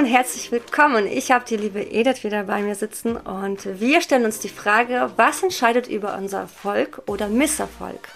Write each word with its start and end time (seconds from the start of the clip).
und 0.00 0.06
herzlich 0.06 0.50
willkommen. 0.50 1.06
Ich 1.06 1.30
habe 1.30 1.44
die 1.46 1.58
liebe 1.58 1.82
Edith 1.82 2.24
wieder 2.24 2.44
bei 2.44 2.62
mir 2.62 2.74
sitzen 2.74 3.18
und 3.18 3.80
wir 3.80 4.00
stellen 4.00 4.24
uns 4.24 4.38
die 4.38 4.48
Frage, 4.48 5.10
was 5.16 5.42
entscheidet 5.42 5.88
über 5.88 6.16
unser 6.16 6.40
Erfolg 6.40 7.02
oder 7.04 7.28
Misserfolg? 7.28 8.08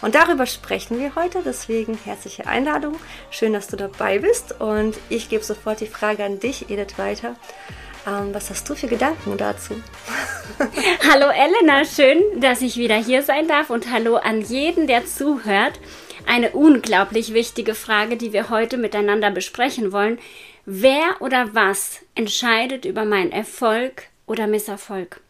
Und 0.00 0.14
darüber 0.14 0.46
sprechen 0.46 0.98
wir 0.98 1.14
heute, 1.14 1.42
deswegen 1.44 1.98
herzliche 2.06 2.46
Einladung. 2.46 2.96
Schön, 3.28 3.52
dass 3.52 3.66
du 3.66 3.76
dabei 3.76 4.18
bist 4.18 4.58
und 4.62 4.96
ich 5.10 5.28
gebe 5.28 5.44
sofort 5.44 5.82
die 5.82 5.86
Frage 5.86 6.24
an 6.24 6.40
dich, 6.40 6.70
Edith, 6.70 6.96
weiter. 6.96 7.36
Ähm, 8.06 8.32
was 8.32 8.48
hast 8.48 8.70
du 8.70 8.74
für 8.74 8.88
Gedanken 8.88 9.36
dazu? 9.36 9.74
hallo 11.12 11.26
Elena, 11.26 11.84
schön, 11.84 12.40
dass 12.40 12.62
ich 12.62 12.78
wieder 12.78 12.96
hier 12.96 13.22
sein 13.22 13.46
darf 13.46 13.68
und 13.68 13.92
hallo 13.92 14.16
an 14.16 14.40
jeden, 14.40 14.86
der 14.86 15.04
zuhört. 15.04 15.78
Eine 16.26 16.50
unglaublich 16.50 17.34
wichtige 17.34 17.74
Frage, 17.74 18.16
die 18.16 18.32
wir 18.32 18.50
heute 18.50 18.78
miteinander 18.78 19.30
besprechen 19.30 19.92
wollen. 19.92 20.18
Wer 20.68 21.22
oder 21.22 21.54
was 21.54 22.00
entscheidet 22.16 22.84
über 22.84 23.04
meinen 23.04 23.30
Erfolg 23.30 24.08
oder 24.26 24.48
Misserfolg? 24.48 25.20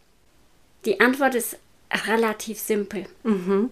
Die 0.86 0.98
Antwort 0.98 1.34
ist 1.34 1.58
relativ 2.06 2.58
simpel. 2.58 3.04
Mhm. 3.22 3.70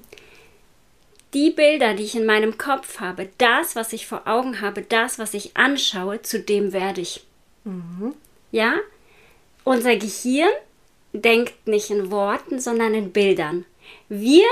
Die 1.32 1.50
Bilder, 1.50 1.94
die 1.94 2.04
ich 2.04 2.14
in 2.14 2.26
meinem 2.26 2.58
Kopf 2.58 3.00
habe, 3.00 3.30
das, 3.38 3.74
was 3.74 3.94
ich 3.94 4.06
vor 4.06 4.28
Augen 4.28 4.60
habe, 4.60 4.82
das, 4.82 5.18
was 5.18 5.32
ich 5.32 5.56
anschaue, 5.56 6.20
zu 6.20 6.38
dem 6.38 6.74
werde 6.74 7.00
ich. 7.00 7.24
Mhm. 7.64 8.14
Ja? 8.52 8.74
Unser 9.64 9.96
Gehirn 9.96 10.52
denkt 11.14 11.66
nicht 11.66 11.90
in 11.90 12.10
Worten, 12.10 12.60
sondern 12.60 12.92
in 12.92 13.12
Bildern. 13.12 13.64
Wir 14.10 14.44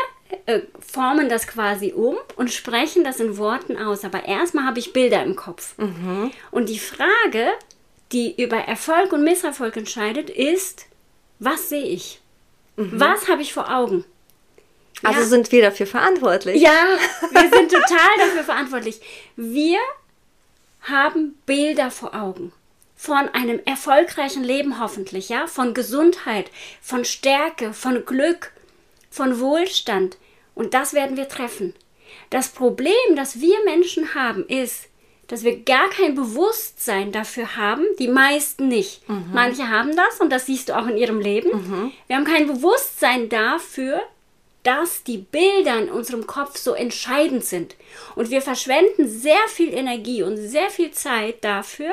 äh, 0.46 0.60
formen 0.80 1.28
das 1.28 1.46
quasi 1.46 1.92
um 1.92 2.16
und 2.36 2.50
sprechen 2.50 3.04
das 3.04 3.20
in 3.20 3.36
Worten 3.36 3.76
aus. 3.76 4.04
Aber 4.04 4.24
erstmal 4.24 4.64
habe 4.64 4.78
ich 4.78 4.92
Bilder 4.92 5.22
im 5.22 5.36
Kopf. 5.36 5.76
Mhm. 5.78 6.30
Und 6.50 6.68
die 6.68 6.78
Frage, 6.78 7.52
die 8.12 8.42
über 8.42 8.56
Erfolg 8.56 9.12
und 9.12 9.24
Misserfolg 9.24 9.76
entscheidet, 9.76 10.30
ist, 10.30 10.86
was 11.38 11.68
sehe 11.68 11.84
ich? 11.84 12.20
Mhm. 12.76 13.00
Was 13.00 13.28
habe 13.28 13.42
ich 13.42 13.52
vor 13.52 13.74
Augen? 13.74 14.04
Also 15.02 15.20
ja. 15.20 15.26
sind 15.26 15.52
wir 15.52 15.62
dafür 15.62 15.86
verantwortlich. 15.86 16.60
Ja, 16.60 16.70
wir 17.30 17.50
sind 17.50 17.70
total 17.70 18.16
dafür 18.18 18.44
verantwortlich. 18.44 19.00
Wir 19.36 19.78
haben 20.82 21.38
Bilder 21.46 21.90
vor 21.90 22.14
Augen 22.14 22.52
von 23.02 23.28
einem 23.30 23.58
erfolgreichen 23.64 24.44
Leben 24.44 24.78
hoffentlich, 24.78 25.28
ja, 25.28 25.48
von 25.48 25.74
Gesundheit, 25.74 26.52
von 26.80 27.04
Stärke, 27.04 27.72
von 27.72 28.04
Glück, 28.06 28.52
von 29.10 29.40
Wohlstand. 29.40 30.18
Und 30.62 30.74
das 30.74 30.94
werden 30.94 31.16
wir 31.16 31.28
treffen. 31.28 31.74
Das 32.30 32.50
Problem, 32.50 33.16
das 33.16 33.40
wir 33.40 33.56
Menschen 33.64 34.14
haben, 34.14 34.46
ist, 34.46 34.84
dass 35.26 35.42
wir 35.42 35.60
gar 35.64 35.90
kein 35.90 36.14
Bewusstsein 36.14 37.10
dafür 37.10 37.56
haben, 37.56 37.84
die 37.98 38.06
meisten 38.06 38.68
nicht. 38.68 39.08
Mhm. 39.08 39.30
Manche 39.32 39.68
haben 39.68 39.96
das 39.96 40.20
und 40.20 40.30
das 40.30 40.46
siehst 40.46 40.68
du 40.68 40.78
auch 40.78 40.86
in 40.86 40.96
ihrem 40.96 41.18
Leben. 41.18 41.50
Mhm. 41.50 41.92
Wir 42.06 42.14
haben 42.14 42.24
kein 42.24 42.46
Bewusstsein 42.46 43.28
dafür, 43.28 44.00
dass 44.62 45.02
die 45.02 45.18
Bilder 45.18 45.80
in 45.80 45.90
unserem 45.90 46.28
Kopf 46.28 46.56
so 46.58 46.74
entscheidend 46.74 47.44
sind. 47.44 47.74
Und 48.14 48.30
wir 48.30 48.40
verschwenden 48.40 49.08
sehr 49.08 49.48
viel 49.48 49.74
Energie 49.74 50.22
und 50.22 50.36
sehr 50.36 50.70
viel 50.70 50.92
Zeit 50.92 51.42
dafür, 51.42 51.90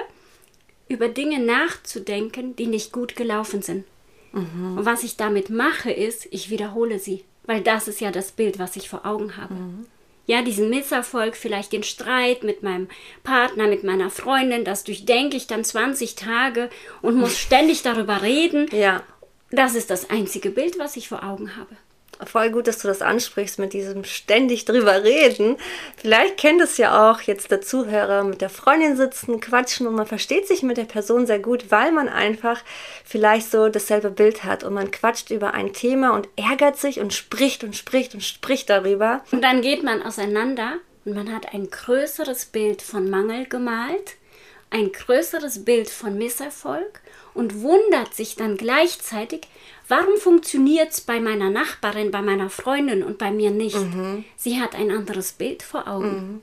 über 0.90 1.08
Dinge 1.08 1.40
nachzudenken, 1.40 2.56
die 2.56 2.68
nicht 2.68 2.92
gut 2.92 3.16
gelaufen 3.16 3.64
sind. 3.64 3.86
Mhm. 4.32 4.78
Und 4.78 4.86
was 4.86 5.02
ich 5.02 5.18
damit 5.18 5.50
mache, 5.50 5.90
ist, 5.90 6.28
ich 6.30 6.52
wiederhole 6.52 7.00
sie, 7.00 7.24
weil 7.50 7.62
das 7.62 7.88
ist 7.88 8.00
ja 8.00 8.12
das 8.12 8.32
Bild, 8.32 8.60
was 8.60 8.76
ich 8.76 8.90
vor 8.90 9.08
Augen 9.08 9.36
habe. 9.36 9.56
Mhm. 9.56 9.88
Ja, 10.28 10.44
diesen 10.44 10.70
Misserfolg, 10.70 11.36
vielleicht 11.36 11.74
den 11.74 11.82
Streit 11.82 12.44
mit 12.44 12.62
meinem 12.62 12.88
Partner, 13.24 13.66
mit 13.66 13.84
meiner 13.84 14.12
Freundin, 14.12 14.64
das 14.64 14.84
durchdenke 14.84 15.36
ich 15.36 15.48
dann 15.48 15.64
20 15.64 16.14
Tage 16.14 16.70
und 17.02 17.16
muss 17.16 17.38
ständig 17.40 17.82
darüber 17.82 18.22
reden. 18.22 18.68
Ja. 18.72 19.02
Das 19.50 19.74
ist 19.74 19.90
das 19.90 20.12
einzige 20.12 20.52
Bild, 20.52 20.78
was 20.78 20.96
ich 20.96 21.10
vor 21.10 21.24
Augen 21.24 21.56
habe 21.56 21.76
voll 22.30 22.52
gut, 22.52 22.68
dass 22.68 22.80
du 22.80 22.88
das 22.88 23.02
ansprichst 23.02 23.60
mit 23.60 23.74
diesem 23.74 24.04
ständig 24.04 24.66
drüber 24.66 25.04
reden. 25.04 25.58
Vielleicht 25.98 26.38
kennt 26.38 26.62
es 26.62 26.78
ja 26.78 27.12
auch 27.12 27.22
jetzt 27.22 27.52
der 27.52 27.62
Zuhörer 27.62 28.24
mit 28.24 28.42
der 28.42 28.50
Freundin 28.50 28.96
sitzen, 28.96 29.40
quatschen 29.40 29.88
und 29.88 29.96
man 29.96 30.06
versteht 30.06 30.48
sich 30.48 30.64
mit 30.64 30.78
der 30.78 30.86
Person 30.86 31.26
sehr 31.26 31.40
gut, 31.40 31.72
weil 31.72 31.92
man 31.92 32.08
einfach 32.08 32.62
vielleicht 33.04 33.52
so 33.52 33.70
dasselbe 33.70 34.10
Bild 34.12 34.44
hat 34.44 34.64
und 34.64 34.74
man 34.74 34.92
quatscht 34.92 35.32
über 35.32 35.54
ein 35.54 35.74
Thema 35.74 36.14
und 36.14 36.30
ärgert 36.36 36.78
sich 36.78 37.00
und 37.00 37.14
spricht 37.14 37.64
und 37.64 37.76
spricht 37.76 38.14
und 38.14 38.24
spricht 38.24 38.70
darüber. 38.70 39.24
Und 39.32 39.44
dann 39.44 39.62
geht 39.62 39.84
man 39.84 40.02
auseinander 40.02 40.76
und 41.06 41.16
man 41.16 41.34
hat 41.34 41.54
ein 41.54 41.70
größeres 41.70 42.46
Bild 42.46 42.82
von 42.82 43.10
Mangel 43.10 43.46
gemalt, 43.48 44.16
ein 44.70 44.92
größeres 44.92 45.66
Bild 45.66 45.90
von 45.90 46.18
Misserfolg 46.18 47.02
und 47.34 47.62
wundert 47.62 48.14
sich 48.14 48.36
dann 48.36 48.58
gleichzeitig, 48.58 49.42
Warum 49.90 50.18
funktioniert 50.18 50.92
es 50.92 51.02
bei 51.02 51.20
meiner 51.20 51.50
Nachbarin, 51.50 52.12
bei 52.12 52.22
meiner 52.22 52.50
Freundin 52.50 53.04
und 53.04 53.18
bei 53.18 53.32
mir 53.32 53.50
nicht? 53.50 53.76
Mhm. 53.76 54.24
Sie 54.38 54.62
hat 54.62 54.76
ein 54.76 54.92
anderes 54.92 55.34
Bild 55.34 55.64
vor 55.64 55.88
Augen. 55.88 56.12
Mhm. 56.12 56.42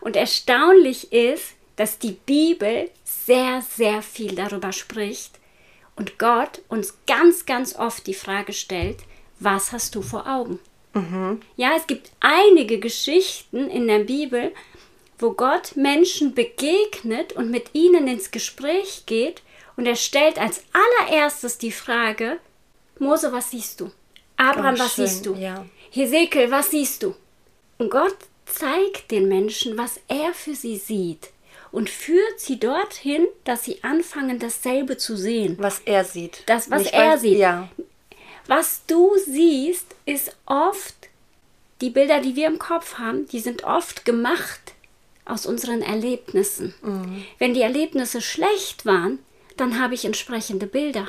Und 0.00 0.16
erstaunlich 0.16 1.12
ist, 1.12 1.54
dass 1.76 2.00
die 2.00 2.16
Bibel 2.26 2.90
sehr, 3.04 3.62
sehr 3.62 4.02
viel 4.02 4.34
darüber 4.34 4.72
spricht 4.72 5.38
und 5.94 6.18
Gott 6.18 6.60
uns 6.68 6.98
ganz, 7.06 7.46
ganz 7.46 7.76
oft 7.76 8.06
die 8.08 8.14
Frage 8.14 8.52
stellt, 8.52 8.98
was 9.38 9.70
hast 9.70 9.94
du 9.94 10.02
vor 10.02 10.26
Augen? 10.28 10.58
Mhm. 10.94 11.40
Ja, 11.54 11.76
es 11.76 11.86
gibt 11.86 12.10
einige 12.18 12.80
Geschichten 12.80 13.70
in 13.70 13.86
der 13.86 14.00
Bibel, 14.00 14.52
wo 15.20 15.32
Gott 15.32 15.76
Menschen 15.76 16.34
begegnet 16.34 17.32
und 17.34 17.50
mit 17.50 17.74
ihnen 17.74 18.08
ins 18.08 18.32
Gespräch 18.32 19.04
geht 19.06 19.42
und 19.76 19.86
er 19.86 19.96
stellt 19.96 20.38
als 20.38 20.64
allererstes 20.72 21.58
die 21.58 21.72
Frage, 21.72 22.40
Mose, 22.98 23.32
was 23.32 23.50
siehst 23.50 23.80
du? 23.80 23.90
Abraham, 24.36 24.74
oh, 24.76 24.78
was 24.78 24.96
siehst 24.96 25.26
du? 25.26 25.34
Ja. 25.34 25.64
Hesekiel, 25.90 26.50
was 26.50 26.70
siehst 26.70 27.02
du? 27.02 27.14
Und 27.78 27.90
Gott 27.90 28.16
zeigt 28.46 29.10
den 29.10 29.28
Menschen, 29.28 29.76
was 29.76 30.00
er 30.08 30.32
für 30.32 30.54
sie 30.54 30.76
sieht 30.76 31.30
und 31.70 31.90
führt 31.90 32.40
sie 32.40 32.58
dorthin, 32.58 33.26
dass 33.44 33.64
sie 33.64 33.82
anfangen, 33.82 34.38
dasselbe 34.38 34.96
zu 34.96 35.16
sehen. 35.16 35.56
Was 35.58 35.80
er 35.84 36.04
sieht. 36.04 36.42
Das, 36.46 36.70
was 36.70 36.82
Nicht 36.82 36.94
er 36.94 37.12
weiß, 37.12 37.20
sieht. 37.20 37.38
Ja. 37.38 37.68
Was 38.46 38.82
du 38.86 39.12
siehst, 39.26 39.94
ist 40.06 40.34
oft, 40.46 40.94
die 41.80 41.90
Bilder, 41.90 42.20
die 42.20 42.34
wir 42.34 42.46
im 42.46 42.58
Kopf 42.58 42.94
haben, 42.94 43.28
die 43.28 43.40
sind 43.40 43.64
oft 43.64 44.04
gemacht 44.04 44.72
aus 45.24 45.44
unseren 45.44 45.82
Erlebnissen. 45.82 46.74
Mhm. 46.80 47.24
Wenn 47.38 47.54
die 47.54 47.60
Erlebnisse 47.60 48.22
schlecht 48.22 48.86
waren, 48.86 49.18
dann 49.56 49.78
habe 49.78 49.94
ich 49.94 50.04
entsprechende 50.04 50.66
Bilder. 50.66 51.08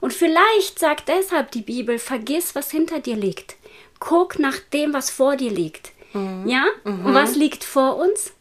Und 0.00 0.12
vielleicht 0.12 0.78
sagt 0.78 1.08
deshalb 1.08 1.50
die 1.50 1.62
Bibel, 1.62 1.98
vergiss, 1.98 2.54
was 2.54 2.70
hinter 2.70 3.00
dir 3.00 3.16
liegt. 3.16 3.56
Guck 3.98 4.38
nach 4.38 4.58
dem, 4.58 4.92
was 4.92 5.10
vor 5.10 5.36
dir 5.36 5.50
liegt. 5.50 5.92
Mhm. 6.12 6.46
Ja? 6.46 6.66
Mhm. 6.84 7.06
Und 7.06 7.14
was 7.14 7.36
liegt 7.36 7.64
vor 7.64 7.96
uns? 7.96 8.32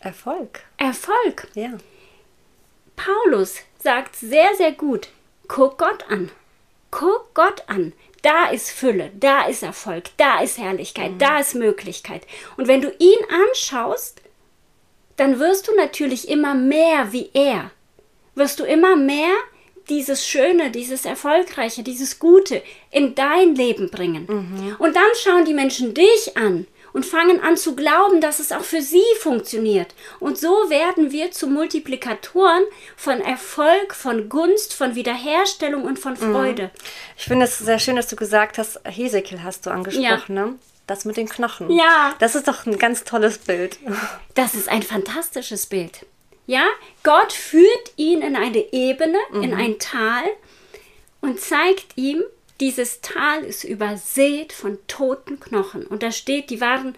Erfolg. 0.00 0.60
Erfolg. 0.76 1.48
Ja. 1.54 1.78
Paulus 2.96 3.56
sagt 3.82 4.16
sehr, 4.16 4.54
sehr 4.56 4.72
gut, 4.72 5.08
guck 5.48 5.78
Gott 5.78 6.04
an. 6.08 6.30
Guck 6.90 7.34
Gott 7.34 7.64
an. 7.66 7.92
Da 8.22 8.46
ist 8.46 8.70
Fülle, 8.70 9.10
da 9.14 9.46
ist 9.46 9.62
Erfolg, 9.62 10.04
da 10.16 10.40
ist 10.40 10.58
Herrlichkeit, 10.58 11.12
mhm. 11.12 11.18
da 11.18 11.38
ist 11.40 11.54
Möglichkeit. 11.54 12.26
Und 12.56 12.68
wenn 12.68 12.80
du 12.80 12.90
ihn 12.98 13.18
anschaust, 13.28 14.22
dann 15.16 15.38
wirst 15.38 15.68
du 15.68 15.76
natürlich 15.76 16.28
immer 16.28 16.54
mehr 16.54 17.12
wie 17.12 17.30
er. 17.34 17.70
Wirst 18.34 18.60
du 18.60 18.64
immer 18.64 18.96
mehr 18.96 19.34
dieses 19.88 20.26
Schöne, 20.26 20.70
dieses 20.70 21.04
Erfolgreiche, 21.04 21.82
dieses 21.82 22.18
Gute 22.18 22.62
in 22.90 23.14
dein 23.14 23.54
Leben 23.54 23.90
bringen. 23.90 24.26
Mhm. 24.28 24.76
Und 24.78 24.96
dann 24.96 25.02
schauen 25.22 25.44
die 25.44 25.54
Menschen 25.54 25.94
dich 25.94 26.36
an 26.36 26.66
und 26.94 27.04
fangen 27.04 27.40
an 27.40 27.56
zu 27.56 27.74
glauben, 27.74 28.20
dass 28.20 28.38
es 28.38 28.52
auch 28.52 28.62
für 28.62 28.80
sie 28.80 29.02
funktioniert. 29.18 29.94
Und 30.20 30.38
so 30.38 30.48
werden 30.70 31.10
wir 31.10 31.32
zu 31.32 31.48
Multiplikatoren 31.48 32.62
von 32.96 33.20
Erfolg, 33.20 33.94
von 33.94 34.28
Gunst, 34.28 34.74
von 34.74 34.94
Wiederherstellung 34.94 35.84
und 35.84 35.98
von 35.98 36.12
mhm. 36.12 36.32
Freude. 36.32 36.70
Ich 37.16 37.24
finde 37.24 37.44
es 37.46 37.58
sehr 37.58 37.80
schön, 37.80 37.96
dass 37.96 38.08
du 38.08 38.16
gesagt 38.16 38.58
hast, 38.58 38.80
Hesekiel 38.84 39.42
hast 39.42 39.66
du 39.66 39.70
angesprochen, 39.70 40.36
ja. 40.36 40.46
ne? 40.46 40.54
Das 40.86 41.06
mit 41.06 41.16
den 41.16 41.28
Knochen. 41.28 41.70
Ja. 41.70 42.14
Das 42.18 42.34
ist 42.34 42.46
doch 42.46 42.66
ein 42.66 42.78
ganz 42.78 43.04
tolles 43.04 43.38
Bild. 43.38 43.78
Das 44.34 44.54
ist 44.54 44.68
ein 44.68 44.82
fantastisches 44.82 45.64
Bild. 45.64 46.04
Ja, 46.46 46.66
Gott 47.02 47.32
führt 47.32 47.92
ihn 47.96 48.20
in 48.20 48.36
eine 48.36 48.72
Ebene, 48.72 49.18
mhm. 49.32 49.42
in 49.42 49.54
ein 49.54 49.78
Tal 49.78 50.24
und 51.20 51.40
zeigt 51.40 51.96
ihm, 51.96 52.22
dieses 52.60 53.00
Tal 53.00 53.42
ist 53.42 53.64
übersät 53.64 54.52
von 54.52 54.78
toten 54.86 55.40
Knochen. 55.40 55.86
Und 55.86 56.02
da 56.02 56.12
steht, 56.12 56.50
die 56.50 56.60
waren, 56.60 56.96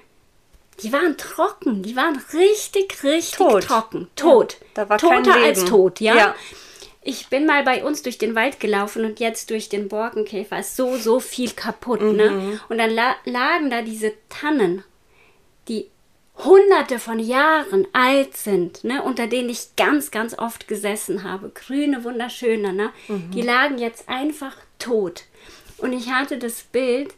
die 0.82 0.92
waren 0.92 1.16
trocken, 1.16 1.82
die 1.82 1.96
waren 1.96 2.20
richtig, 2.34 3.02
richtig 3.02 3.38
tot. 3.38 3.62
trocken. 3.62 4.08
Tot. 4.16 4.56
Ja, 4.60 4.66
da 4.74 4.88
war 4.88 4.98
Toter 4.98 5.34
als 5.34 5.64
tot, 5.64 6.00
ja? 6.00 6.16
ja. 6.16 6.34
Ich 7.02 7.28
bin 7.28 7.46
mal 7.46 7.62
bei 7.62 7.84
uns 7.84 8.02
durch 8.02 8.18
den 8.18 8.34
Wald 8.34 8.58
gelaufen 8.58 9.04
und 9.04 9.20
jetzt 9.20 9.50
durch 9.50 9.68
den 9.68 9.88
Borkenkäfer 9.88 10.58
ist 10.58 10.74
so, 10.74 10.96
so 10.96 11.20
viel 11.20 11.52
kaputt. 11.52 12.00
Ne? 12.02 12.30
Mhm. 12.30 12.50
Ne? 12.50 12.60
Und 12.68 12.78
dann 12.78 12.90
la 12.90 13.14
lagen 13.24 13.70
da 13.70 13.82
diese 13.82 14.12
Tannen, 14.28 14.82
hunderte 16.44 16.98
von 16.98 17.18
Jahren 17.18 17.86
alt 17.92 18.36
sind, 18.36 18.84
ne, 18.84 19.02
unter 19.02 19.26
denen 19.26 19.48
ich 19.48 19.74
ganz, 19.76 20.10
ganz 20.10 20.38
oft 20.38 20.68
gesessen 20.68 21.22
habe, 21.22 21.50
grüne, 21.50 22.04
wunderschöne, 22.04 22.72
ne, 22.72 22.90
mhm. 23.08 23.30
die 23.30 23.42
lagen 23.42 23.78
jetzt 23.78 24.08
einfach 24.08 24.56
tot. 24.78 25.24
Und 25.78 25.92
ich 25.92 26.10
hatte 26.10 26.38
das 26.38 26.62
Bild, 26.62 27.14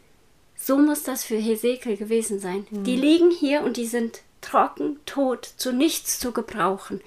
so 0.55 0.77
muss 0.77 1.03
das 1.03 1.23
für 1.23 1.37
Hesekiel 1.37 1.97
gewesen 1.97 2.39
sein. 2.39 2.65
Mhm. 2.69 2.83
Die 2.83 2.95
liegen 2.95 3.31
hier 3.31 3.61
und 3.61 3.77
die 3.77 3.87
sind 3.87 4.21
trocken, 4.41 4.99
tot, 5.05 5.49
zu 5.57 5.73
nichts 5.73 6.19
zu 6.19 6.31
gebrauchen. 6.31 7.01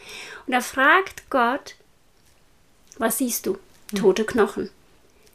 Und 0.47 0.53
da 0.53 0.61
fragt 0.61 1.31
Gott, 1.31 1.76
was 2.99 3.19
siehst 3.19 3.47
du? 3.47 3.58
Mhm. 3.93 3.97
Tote 3.97 4.25
Knochen. 4.25 4.70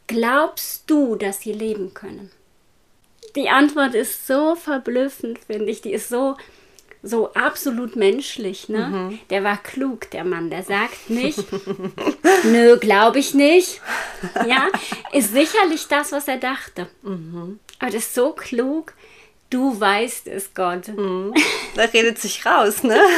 Glaubst 0.06 0.88
du, 0.88 1.16
dass 1.16 1.40
sie 1.40 1.52
leben 1.52 1.92
können? 1.92 2.30
Die 3.36 3.50
Antwort 3.50 3.94
ist 3.94 4.26
so 4.26 4.56
verblüffend, 4.56 5.38
finde 5.40 5.70
ich. 5.70 5.82
Die 5.82 5.92
ist 5.92 6.08
so, 6.08 6.36
so 7.02 7.32
absolut 7.34 7.96
menschlich. 7.96 8.68
Ne? 8.68 8.86
Mhm. 8.86 9.18
Der 9.30 9.44
war 9.44 9.56
klug, 9.62 10.10
der 10.10 10.24
Mann. 10.24 10.50
Der 10.50 10.62
sagt 10.62 11.10
nicht, 11.10 11.44
nö, 12.44 12.76
glaube 12.78 13.18
ich 13.18 13.34
nicht. 13.34 13.80
Ja, 14.46 14.68
ist 15.12 15.32
sicherlich 15.32 15.86
das, 15.88 16.12
was 16.12 16.28
er 16.28 16.38
dachte. 16.38 16.88
Mhm. 17.02 17.60
Aber 17.78 17.90
das 17.90 18.04
ist 18.04 18.14
so 18.14 18.32
klug. 18.32 18.94
Du 19.50 19.78
weißt 19.78 20.26
es, 20.28 20.52
Gott. 20.54 20.88
Mhm. 20.88 21.34
Da 21.74 21.84
redet 21.84 22.18
sich 22.18 22.44
raus, 22.44 22.82
ne? 22.82 23.00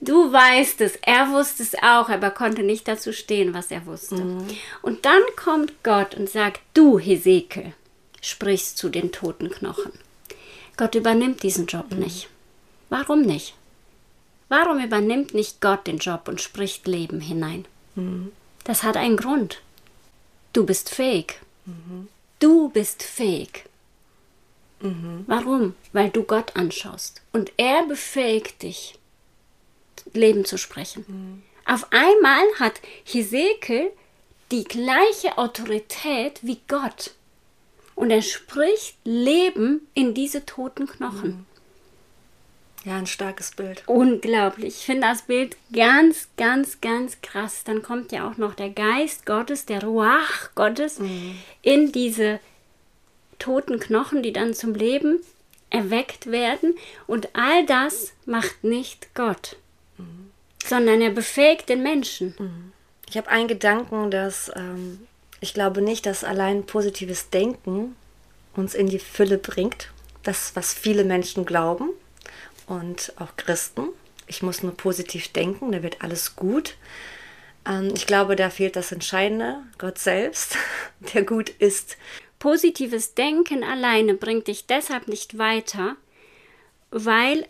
Du 0.00 0.32
weißt 0.32 0.80
es, 0.80 0.96
er 1.02 1.30
wusste 1.30 1.62
es 1.62 1.74
auch, 1.76 2.08
aber 2.08 2.30
konnte 2.30 2.64
nicht 2.64 2.88
dazu 2.88 3.12
stehen, 3.12 3.54
was 3.54 3.70
er 3.70 3.86
wusste. 3.86 4.16
Mhm. 4.16 4.48
Und 4.82 5.04
dann 5.04 5.22
kommt 5.36 5.84
Gott 5.84 6.16
und 6.16 6.28
sagt, 6.28 6.60
du 6.74 6.98
Hesekiel, 6.98 7.72
sprichst 8.20 8.78
zu 8.78 8.88
den 8.88 9.12
toten 9.12 9.48
Knochen. 9.50 9.92
Gott 10.76 10.94
übernimmt 10.94 11.42
diesen 11.42 11.66
Job 11.66 11.90
mhm. 11.90 12.00
nicht. 12.00 12.28
Warum 12.88 13.22
nicht? 13.22 13.54
Warum 14.48 14.78
übernimmt 14.80 15.34
nicht 15.34 15.60
Gott 15.60 15.86
den 15.86 15.98
Job 15.98 16.28
und 16.28 16.40
spricht 16.40 16.86
Leben 16.86 17.20
hinein? 17.20 17.64
Mhm. 17.94 18.32
Das 18.64 18.82
hat 18.82 18.96
einen 18.96 19.16
Grund. 19.16 19.62
Du 20.52 20.66
bist 20.66 20.90
fähig. 20.90 21.40
Mhm. 21.64 22.08
Du 22.38 22.68
bist 22.68 23.02
fähig. 23.02 23.64
Mhm. 24.80 25.24
Warum? 25.26 25.74
Weil 25.92 26.10
du 26.10 26.24
Gott 26.24 26.56
anschaust. 26.56 27.22
Und 27.32 27.52
er 27.56 27.86
befähigt 27.86 28.62
dich, 28.62 28.98
Leben 30.12 30.44
zu 30.44 30.58
sprechen. 30.58 31.04
Mhm. 31.08 31.42
Auf 31.64 31.86
einmal 31.92 32.44
hat 32.58 32.80
Hesekiel 33.04 33.90
die 34.50 34.64
gleiche 34.64 35.38
Autorität 35.38 36.40
wie 36.42 36.60
Gott. 36.68 37.12
Und 38.02 38.10
er 38.10 38.22
spricht 38.22 38.96
Leben 39.04 39.86
in 39.94 40.12
diese 40.12 40.44
toten 40.44 40.88
Knochen. 40.88 41.30
Mhm. 41.30 41.46
Ja, 42.84 42.96
ein 42.96 43.06
starkes 43.06 43.52
Bild. 43.52 43.84
Unglaublich. 43.86 44.78
Ich 44.78 44.86
finde 44.86 45.02
das 45.02 45.22
Bild 45.22 45.56
ganz, 45.72 46.26
ganz, 46.36 46.80
ganz 46.80 47.18
krass. 47.22 47.62
Dann 47.62 47.80
kommt 47.80 48.10
ja 48.10 48.28
auch 48.28 48.38
noch 48.38 48.54
der 48.54 48.70
Geist 48.70 49.24
Gottes, 49.24 49.66
der 49.66 49.84
Ruach 49.84 50.52
Gottes 50.56 50.98
mhm. 50.98 51.36
in 51.62 51.92
diese 51.92 52.40
toten 53.38 53.78
Knochen, 53.78 54.24
die 54.24 54.32
dann 54.32 54.52
zum 54.52 54.74
Leben 54.74 55.20
erweckt 55.70 56.26
werden. 56.26 56.74
Und 57.06 57.28
all 57.36 57.64
das 57.66 58.14
macht 58.26 58.64
nicht 58.64 59.14
Gott, 59.14 59.58
mhm. 59.96 60.32
sondern 60.66 61.00
er 61.00 61.10
befähigt 61.10 61.68
den 61.68 61.84
Menschen. 61.84 62.34
Mhm. 62.36 62.72
Ich 63.08 63.16
habe 63.16 63.28
einen 63.28 63.46
Gedanken, 63.46 64.10
dass 64.10 64.50
ähm, 64.56 65.06
ich 65.42 65.54
glaube 65.54 65.82
nicht, 65.82 66.06
dass 66.06 66.22
allein 66.22 66.64
positives 66.64 67.28
Denken 67.28 67.96
uns 68.54 68.74
in 68.74 68.86
die 68.86 69.00
Fülle 69.00 69.38
bringt. 69.38 69.90
Das, 70.22 70.54
was 70.54 70.72
viele 70.72 71.02
Menschen 71.02 71.44
glauben 71.44 71.90
und 72.68 73.12
auch 73.16 73.36
Christen. 73.36 73.88
Ich 74.28 74.42
muss 74.42 74.62
nur 74.62 74.76
positiv 74.76 75.28
denken, 75.32 75.72
da 75.72 75.82
wird 75.82 76.00
alles 76.00 76.36
gut. 76.36 76.76
Ähm, 77.66 77.92
ich 77.96 78.06
glaube, 78.06 78.36
da 78.36 78.50
fehlt 78.50 78.76
das 78.76 78.92
Entscheidende, 78.92 79.56
Gott 79.78 79.98
selbst, 79.98 80.56
der 81.12 81.24
gut 81.24 81.48
ist. 81.48 81.96
Positives 82.38 83.14
Denken 83.14 83.64
alleine 83.64 84.14
bringt 84.14 84.46
dich 84.46 84.66
deshalb 84.66 85.08
nicht 85.08 85.38
weiter, 85.38 85.96
weil 86.92 87.48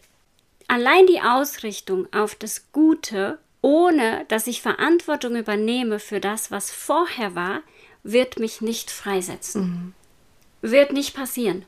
allein 0.67 1.07
die 1.07 1.21
Ausrichtung 1.21 2.09
auf 2.15 2.35
das 2.37 2.73
Gute, 2.73 3.39
ohne 3.61 4.25
dass 4.29 4.47
ich 4.47 4.63
Verantwortung 4.63 5.37
übernehme 5.37 5.99
für 5.99 6.21
das, 6.21 6.51
was 6.51 6.71
vorher 6.71 7.35
war, 7.35 7.63
wird 8.03 8.39
mich 8.39 8.61
nicht 8.61 8.91
freisetzen. 8.91 9.63
Mhm. 9.63 10.71
Wird 10.71 10.93
nicht 10.93 11.15
passieren. 11.15 11.65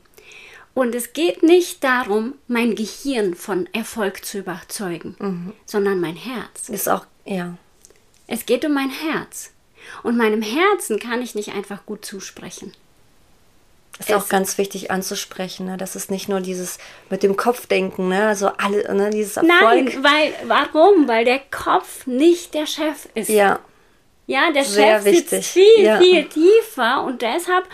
Und 0.73 0.93
es 0.93 1.13
geht 1.13 1.41
nicht 1.41 1.83
darum, 1.83 2.35
mein 2.47 2.75
Gehirn 2.75 3.33
von 3.35 3.67
Erfolg 3.73 4.25
zu 4.25 4.39
überzeugen, 4.39 5.15
mhm. 5.19 5.53
sondern 5.65 6.01
mein 6.01 6.17
Herz. 6.17 6.69
Ist 6.69 6.89
auch, 6.89 7.05
ja. 7.23 7.57
Es 8.27 8.45
geht 8.45 8.65
um 8.65 8.73
mein 8.73 8.89
Herz. 8.89 9.51
Und 10.03 10.17
meinem 10.17 10.41
Herzen 10.41 10.99
kann 10.99 11.21
ich 11.21 11.35
nicht 11.35 11.53
einfach 11.53 11.85
gut 11.85 12.03
zusprechen. 12.05 12.73
Ist 13.99 14.09
es 14.09 14.15
auch 14.15 14.27
ganz 14.27 14.57
wichtig 14.57 14.91
anzusprechen, 14.91 15.67
ne? 15.67 15.77
Das 15.77 15.95
ist 15.95 16.11
nicht 16.11 16.27
nur 16.27 16.41
dieses 16.41 16.79
mit 17.09 17.23
dem 17.23 17.37
Kopfdenken, 17.37 18.09
ne? 18.09 18.27
Also 18.27 18.49
alle, 18.57 18.93
ne? 18.93 19.09
Dieses 19.09 19.37
Erfolg. 19.37 19.61
Nein, 19.61 20.03
weil, 20.03 20.33
warum? 20.47 21.07
Weil 21.07 21.23
der 21.23 21.39
Kopf 21.39 22.05
nicht 22.05 22.53
der 22.53 22.65
Chef 22.65 23.07
ist. 23.13 23.29
Ja. 23.29 23.59
Ja, 24.27 24.51
der 24.51 24.65
Sehr 24.65 24.97
Chef 24.97 25.05
wichtig. 25.05 25.29
sitzt 25.29 25.49
viel, 25.51 25.83
ja. 25.83 25.99
viel 25.99 26.25
tiefer 26.25 27.03
und 27.03 27.21
deshalb 27.21 27.67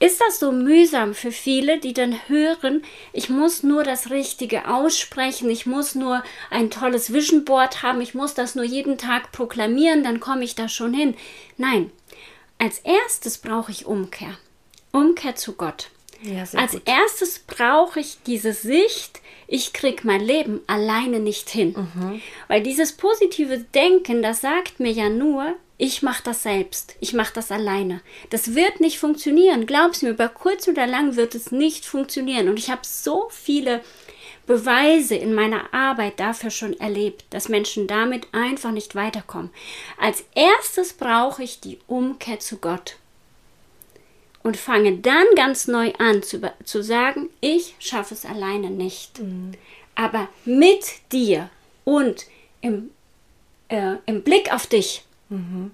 ist 0.00 0.20
das 0.20 0.38
so 0.38 0.52
mühsam 0.52 1.12
für 1.12 1.32
viele, 1.32 1.78
die 1.78 1.92
dann 1.92 2.16
hören, 2.28 2.82
ich 3.12 3.28
muss 3.30 3.62
nur 3.62 3.82
das 3.82 4.10
Richtige 4.10 4.68
aussprechen, 4.68 5.50
ich 5.50 5.66
muss 5.66 5.94
nur 5.94 6.22
ein 6.50 6.70
tolles 6.70 7.12
Vision 7.12 7.44
Board 7.44 7.82
haben, 7.82 8.00
ich 8.00 8.14
muss 8.14 8.34
das 8.34 8.54
nur 8.54 8.64
jeden 8.64 8.96
Tag 8.96 9.32
proklamieren, 9.32 10.04
dann 10.04 10.20
komme 10.20 10.44
ich 10.44 10.54
da 10.54 10.68
schon 10.68 10.94
hin. 10.94 11.16
Nein, 11.56 11.90
als 12.58 12.78
erstes 12.78 13.38
brauche 13.38 13.72
ich 13.72 13.86
Umkehr. 13.86 14.38
Umkehr 14.92 15.34
zu 15.34 15.54
Gott. 15.54 15.90
Ja, 16.22 16.40
als 16.40 16.72
gut. 16.72 16.82
erstes 16.84 17.38
brauche 17.40 18.00
ich 18.00 18.18
diese 18.26 18.52
Sicht, 18.52 19.20
ich 19.46 19.72
kriege 19.72 20.06
mein 20.06 20.20
Leben 20.20 20.60
alleine 20.66 21.20
nicht 21.20 21.48
hin. 21.48 21.74
Mhm. 21.76 22.20
Weil 22.48 22.62
dieses 22.62 22.92
positive 22.92 23.58
Denken, 23.58 24.22
das 24.22 24.40
sagt 24.40 24.80
mir 24.80 24.90
ja 24.90 25.08
nur, 25.08 25.54
ich 25.78 26.02
mache 26.02 26.24
das 26.24 26.42
selbst, 26.42 26.96
ich 26.98 27.12
mache 27.12 27.32
das 27.34 27.52
alleine. 27.52 28.02
Das 28.30 28.54
wird 28.54 28.80
nicht 28.80 28.98
funktionieren. 28.98 29.64
Glaub's 29.66 30.02
mir, 30.02 30.10
über 30.10 30.28
kurz 30.28 30.66
oder 30.66 30.86
lang 30.86 31.14
wird 31.14 31.36
es 31.36 31.52
nicht 31.52 31.86
funktionieren. 31.86 32.48
Und 32.48 32.58
ich 32.58 32.68
habe 32.68 32.82
so 32.82 33.28
viele 33.30 33.80
Beweise 34.46 35.14
in 35.14 35.34
meiner 35.34 35.72
Arbeit 35.72 36.18
dafür 36.18 36.50
schon 36.50 36.78
erlebt, 36.80 37.26
dass 37.30 37.48
Menschen 37.48 37.86
damit 37.86 38.26
einfach 38.32 38.72
nicht 38.72 38.96
weiterkommen. 38.96 39.50
Als 40.00 40.24
erstes 40.34 40.94
brauche 40.94 41.44
ich 41.44 41.60
die 41.60 41.78
Umkehr 41.86 42.40
zu 42.40 42.56
Gott 42.56 42.96
und 44.48 44.56
fange 44.56 44.96
dann 44.96 45.26
ganz 45.36 45.66
neu 45.66 45.92
an 45.98 46.22
zu, 46.22 46.40
zu 46.64 46.82
sagen, 46.82 47.28
ich 47.42 47.74
schaffe 47.80 48.14
es 48.14 48.24
alleine 48.24 48.70
nicht. 48.70 49.18
Mhm. 49.18 49.52
Aber 49.94 50.26
mit 50.46 50.86
dir 51.12 51.50
und 51.84 52.24
im, 52.62 52.88
äh, 53.68 53.96
im 54.06 54.22
Blick 54.22 54.50
auf 54.50 54.66
dich 54.66 55.04
mhm. 55.28 55.72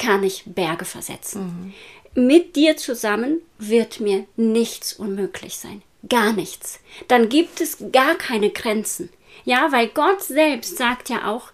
kann 0.00 0.24
ich 0.24 0.42
Berge 0.44 0.84
versetzen. 0.84 1.72
Mhm. 2.16 2.26
Mit 2.26 2.56
dir 2.56 2.76
zusammen 2.76 3.42
wird 3.58 4.00
mir 4.00 4.24
nichts 4.34 4.94
unmöglich 4.94 5.56
sein. 5.56 5.82
Gar 6.08 6.32
nichts. 6.32 6.80
Dann 7.06 7.28
gibt 7.28 7.60
es 7.60 7.78
gar 7.92 8.16
keine 8.16 8.50
Grenzen. 8.50 9.08
Ja, 9.44 9.70
weil 9.70 9.86
Gott 9.86 10.20
selbst 10.20 10.78
sagt 10.78 11.10
ja 11.10 11.30
auch, 11.30 11.52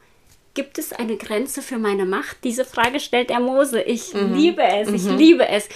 gibt 0.55 0.79
es 0.79 0.95
eine 0.95 1.19
Grenze 1.19 1.61
für 1.61 1.77
meine 1.77 2.07
Macht? 2.07 2.39
Diese 2.45 2.65
Frage 2.65 2.99
stellt 2.99 3.29
der 3.29 3.41
Mose. 3.41 3.83
Ich 3.83 4.15
mhm. 4.15 4.33
liebe 4.33 4.63
es, 4.63 4.89
ich 4.89 5.05
mhm. 5.05 5.19
liebe 5.19 5.47
es. 5.47 5.69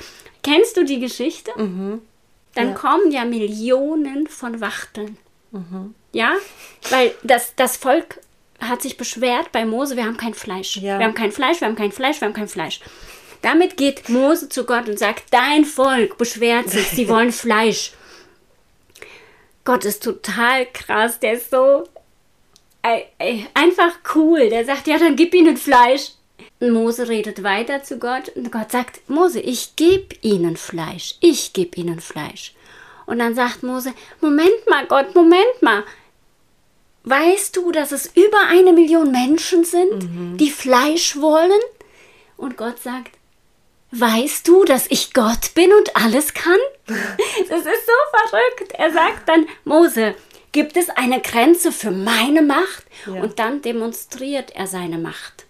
Kennst 0.47 0.76
du 0.76 0.85
die 0.85 1.00
Geschichte? 1.00 1.50
Mhm. 1.57 2.03
Dann 2.55 2.69
ja. 2.69 2.75
kommen 2.75 3.11
ja 3.11 3.25
Millionen 3.25 4.29
von 4.29 4.61
Wachteln. 4.61 5.19
Mhm. 5.50 5.95
Ja, 6.12 6.35
weil 6.91 7.15
das, 7.23 7.55
das 7.57 7.76
Volk 7.76 8.21
hat 8.61 8.81
sich 8.81 8.97
beschwert 8.97 9.53
bei 9.53 9.67
Mose, 9.67 9.97
wir 9.97 10.05
haben 10.05 10.17
kein 10.17 10.35
Fleisch. 10.35 10.76
Ja. 10.76 10.99
Wir 10.99 11.07
haben 11.07 11.15
kein 11.15 11.33
Fleisch, 11.33 11.61
wir 11.61 11.69
haben 11.69 11.76
kein 11.76 11.93
Fleisch, 11.93 12.21
wir 12.21 12.29
haben 12.29 12.35
kein 12.35 12.49
Fleisch. 12.49 12.81
Damit 13.43 13.76
geht 13.76 14.09
Mose 14.09 14.49
zu 14.49 14.65
Gott 14.65 14.88
und 14.88 14.99
sagt, 14.99 15.25
dein 15.31 15.65
Volk 15.65 16.17
beschwert 16.17 16.71
sich, 16.71 16.88
sie 16.88 17.09
wollen 17.11 17.33
Fleisch. 17.33 17.93
Gott 19.65 19.85
ist 19.85 20.03
total 20.03 20.67
krass, 20.73 21.19
der 21.19 21.35
ist 21.35 21.50
so 21.50 21.85
einfach 23.55 23.99
cool. 24.15 24.49
Der 24.49 24.65
sagt, 24.65 24.87
ja, 24.87 24.99
dann 24.99 25.17
gib 25.17 25.35
ihnen 25.35 25.57
Fleisch. 25.57 26.12
Mose 26.60 27.08
redet 27.08 27.42
weiter 27.42 27.82
zu 27.82 27.98
Gott 27.98 28.30
und 28.30 28.50
Gott 28.50 28.72
sagt, 28.72 29.08
Mose, 29.08 29.40
ich 29.40 29.76
gebe 29.76 30.14
ihnen 30.22 30.56
Fleisch, 30.56 31.16
ich 31.20 31.52
gebe 31.52 31.76
ihnen 31.76 32.00
Fleisch. 32.00 32.54
Und 33.04 33.18
dann 33.18 33.34
sagt 33.34 33.62
Mose, 33.62 33.92
Moment 34.20 34.66
mal, 34.68 34.86
Gott, 34.86 35.14
Moment 35.14 35.62
mal, 35.62 35.84
Weißt 37.08 37.56
du, 37.56 37.70
dass 37.70 37.92
es 37.92 38.06
über 38.16 38.48
eine 38.48 38.72
Million 38.72 39.12
Menschen 39.12 39.64
sind, 39.64 40.02
mhm. 40.02 40.36
die 40.38 40.50
Fleisch 40.50 41.20
wollen? 41.20 41.60
Und 42.36 42.56
Gott 42.56 42.80
sagt, 42.80 43.12
weißt 43.92 44.48
du, 44.48 44.64
dass 44.64 44.88
ich 44.88 45.14
Gott 45.14 45.54
bin 45.54 45.72
und 45.72 45.94
alles 45.94 46.34
kann? 46.34 46.58
Das 47.48 47.60
ist 47.60 47.86
so 47.86 48.18
verrückt. 48.28 48.72
Er 48.72 48.90
sagt 48.90 49.28
dann, 49.28 49.46
Mose, 49.64 50.16
Gibt 50.56 50.78
es 50.78 50.88
eine 50.88 51.20
Grenze 51.20 51.70
für 51.70 51.90
meine 51.90 52.40
Macht? 52.40 52.86
Ja. 53.04 53.20
Und 53.20 53.38
dann 53.38 53.60
demonstriert 53.60 54.52
er 54.56 54.66
seine 54.66 54.96
Macht. 54.96 55.46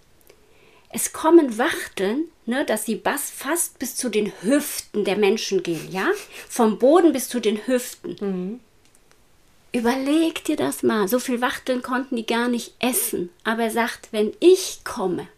Es 0.96 1.12
kommen 1.12 1.58
Wachteln, 1.58 2.24
ne, 2.46 2.64
dass 2.64 2.86
sie 2.86 2.96
bas- 2.96 3.30
fast 3.30 3.78
bis 3.78 3.96
zu 3.96 4.08
den 4.08 4.32
Hüften 4.40 5.04
der 5.04 5.16
Menschen 5.18 5.62
gehen, 5.62 5.92
ja? 5.92 6.08
Vom 6.48 6.78
Boden 6.78 7.12
bis 7.12 7.28
zu 7.28 7.38
den 7.38 7.66
Hüften. 7.66 8.60
Überleg 9.72 10.42
dir 10.44 10.56
das 10.56 10.82
mal. 10.82 11.06
So 11.06 11.18
viel 11.18 11.42
Wachteln 11.42 11.82
konnten 11.82 12.16
die 12.16 12.24
gar 12.24 12.48
nicht 12.48 12.72
essen. 12.78 13.28
Aber 13.44 13.64
er 13.64 13.70
sagt, 13.70 14.08
wenn 14.10 14.32
ich 14.40 14.84
komme, 14.84 15.28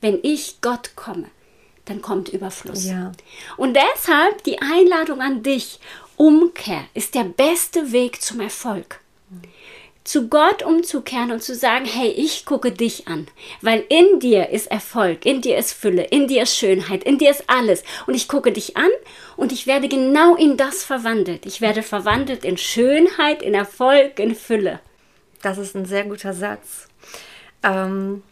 wenn 0.00 0.20
ich 0.22 0.60
Gott 0.60 0.94
komme, 0.94 1.26
dann 1.86 2.00
kommt 2.00 2.28
Überfluss. 2.28 2.84
Ja. 2.84 3.10
Und 3.56 3.74
deshalb 3.76 4.44
die 4.44 4.60
Einladung 4.62 5.20
an 5.20 5.42
dich. 5.42 5.80
Umkehr 6.16 6.84
ist 6.94 7.16
der 7.16 7.24
beste 7.24 7.90
Weg 7.90 8.22
zum 8.22 8.38
Erfolg. 8.38 9.00
Zu 10.08 10.28
Gott 10.30 10.62
umzukehren 10.62 11.32
und 11.32 11.42
zu 11.42 11.54
sagen, 11.54 11.84
hey, 11.84 12.08
ich 12.08 12.46
gucke 12.46 12.72
dich 12.72 13.08
an, 13.08 13.26
weil 13.60 13.84
in 13.90 14.20
dir 14.20 14.48
ist 14.48 14.70
Erfolg, 14.70 15.26
in 15.26 15.42
dir 15.42 15.58
ist 15.58 15.74
Fülle, 15.74 16.02
in 16.02 16.26
dir 16.28 16.44
ist 16.44 16.56
Schönheit, 16.56 17.04
in 17.04 17.18
dir 17.18 17.30
ist 17.30 17.44
alles. 17.46 17.82
Und 18.06 18.14
ich 18.14 18.26
gucke 18.26 18.50
dich 18.50 18.78
an 18.78 18.88
und 19.36 19.52
ich 19.52 19.66
werde 19.66 19.86
genau 19.86 20.34
in 20.34 20.56
das 20.56 20.82
verwandelt. 20.82 21.44
Ich 21.44 21.60
werde 21.60 21.82
verwandelt 21.82 22.46
in 22.46 22.56
Schönheit, 22.56 23.42
in 23.42 23.52
Erfolg, 23.52 24.18
in 24.18 24.34
Fülle. 24.34 24.80
Das 25.42 25.58
ist 25.58 25.76
ein 25.76 25.84
sehr 25.84 26.04
guter 26.04 26.32
Satz. 26.32 26.88
Ähm, 27.62 28.22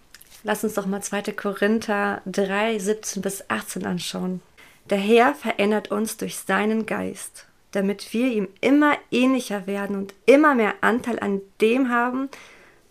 lass 0.44 0.64
uns 0.64 0.72
doch 0.72 0.86
mal 0.86 1.02
2. 1.02 1.32
Korinther 1.32 2.22
3, 2.24 2.78
17 2.78 3.20
bis 3.20 3.50
18 3.50 3.84
anschauen. 3.84 4.40
Der 4.88 4.96
Herr 4.96 5.34
verändert 5.34 5.90
uns 5.90 6.16
durch 6.16 6.36
seinen 6.36 6.86
Geist, 6.86 7.44
damit 7.76 8.12
wir 8.14 8.26
ihm 8.28 8.48
immer 8.62 8.96
ähnlicher 9.10 9.66
werden 9.66 9.96
und 9.96 10.14
immer 10.24 10.54
mehr 10.54 10.74
Anteil 10.80 11.18
an 11.18 11.42
dem 11.60 11.90
haben, 11.90 12.30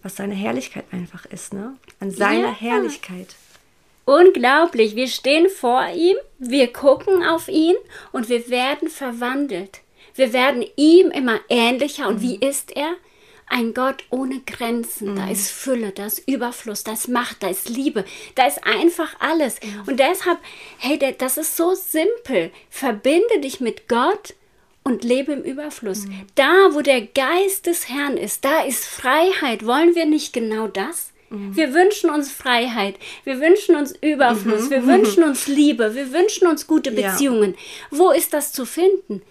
was 0.03 0.17
seine 0.17 0.35
Herrlichkeit 0.35 0.85
einfach 0.91 1.25
ist, 1.25 1.53
ne? 1.53 1.75
An 1.99 2.11
seiner 2.11 2.49
Ja. 2.49 2.55
Herrlichkeit. 2.59 3.35
Unglaublich. 4.05 4.95
Wir 4.95 5.07
stehen 5.07 5.49
vor 5.49 5.87
ihm, 5.89 6.15
wir 6.37 6.71
gucken 6.71 7.23
auf 7.23 7.47
ihn 7.47 7.75
und 8.11 8.29
wir 8.29 8.47
werden 8.49 8.89
verwandelt. 8.89 9.81
Wir 10.13 10.31
werden 10.31 10.63
ihm 10.75 11.09
immer 11.09 11.39
ähnlicher. 11.49 12.07
Und 12.07 12.21
wie 12.21 12.35
ist 12.35 12.75
er? 12.77 12.93
Ein 13.47 13.73
Gott 13.73 14.03
ohne 14.11 14.41
Grenzen. 14.45 15.15
Da 15.15 15.29
ist 15.29 15.49
Fülle, 15.49 15.91
da 15.91 16.05
ist 16.05 16.27
Überfluss, 16.27 16.83
da 16.83 16.93
ist 16.93 17.07
Macht, 17.07 17.41
da 17.41 17.47
ist 17.49 17.69
Liebe, 17.69 18.05
da 18.35 18.45
ist 18.45 18.63
einfach 18.63 19.19
alles. 19.19 19.59
Und 19.87 19.99
deshalb, 19.99 20.37
hey, 20.77 20.99
das 21.17 21.37
ist 21.37 21.57
so 21.57 21.73
simpel. 21.73 22.51
Verbinde 22.69 23.39
dich 23.41 23.59
mit 23.59 23.87
Gott 23.87 24.35
und 24.85 25.03
lebe 25.03 25.33
im 25.33 25.41
Überfluss. 25.43 26.05
Da, 26.35 26.69
wo 26.71 26.81
der 26.81 27.01
Geist 27.01 27.65
des 27.65 27.89
Herrn 27.89 28.17
ist, 28.17 28.45
da 28.45 28.61
ist 28.63 28.85
Freiheit. 28.85 29.65
Wollen 29.65 29.95
wir 29.95 30.05
nicht 30.05 30.31
genau 30.31 30.67
das? 30.67 31.11
Wir 31.31 31.73
wünschen 31.73 32.11
uns 32.11 32.31
Freiheit, 32.31 32.95
wir 33.25 33.41
wünschen 33.41 33.75
uns 33.75 33.93
Überfluss, 33.99 34.69
wir 34.69 34.85
wünschen 34.85 35.23
uns 35.23 35.47
Liebe, 35.47 35.95
wir 35.95 36.13
wünschen 36.13 36.47
uns 36.47 36.65
gute 36.65 36.91
Ja. 36.91 37.11
Beziehungen. 37.11 37.55
Wo 37.89 38.11
ist 38.11 38.33
das 38.33 38.53
zu 38.53 38.65
finden? 38.65 39.21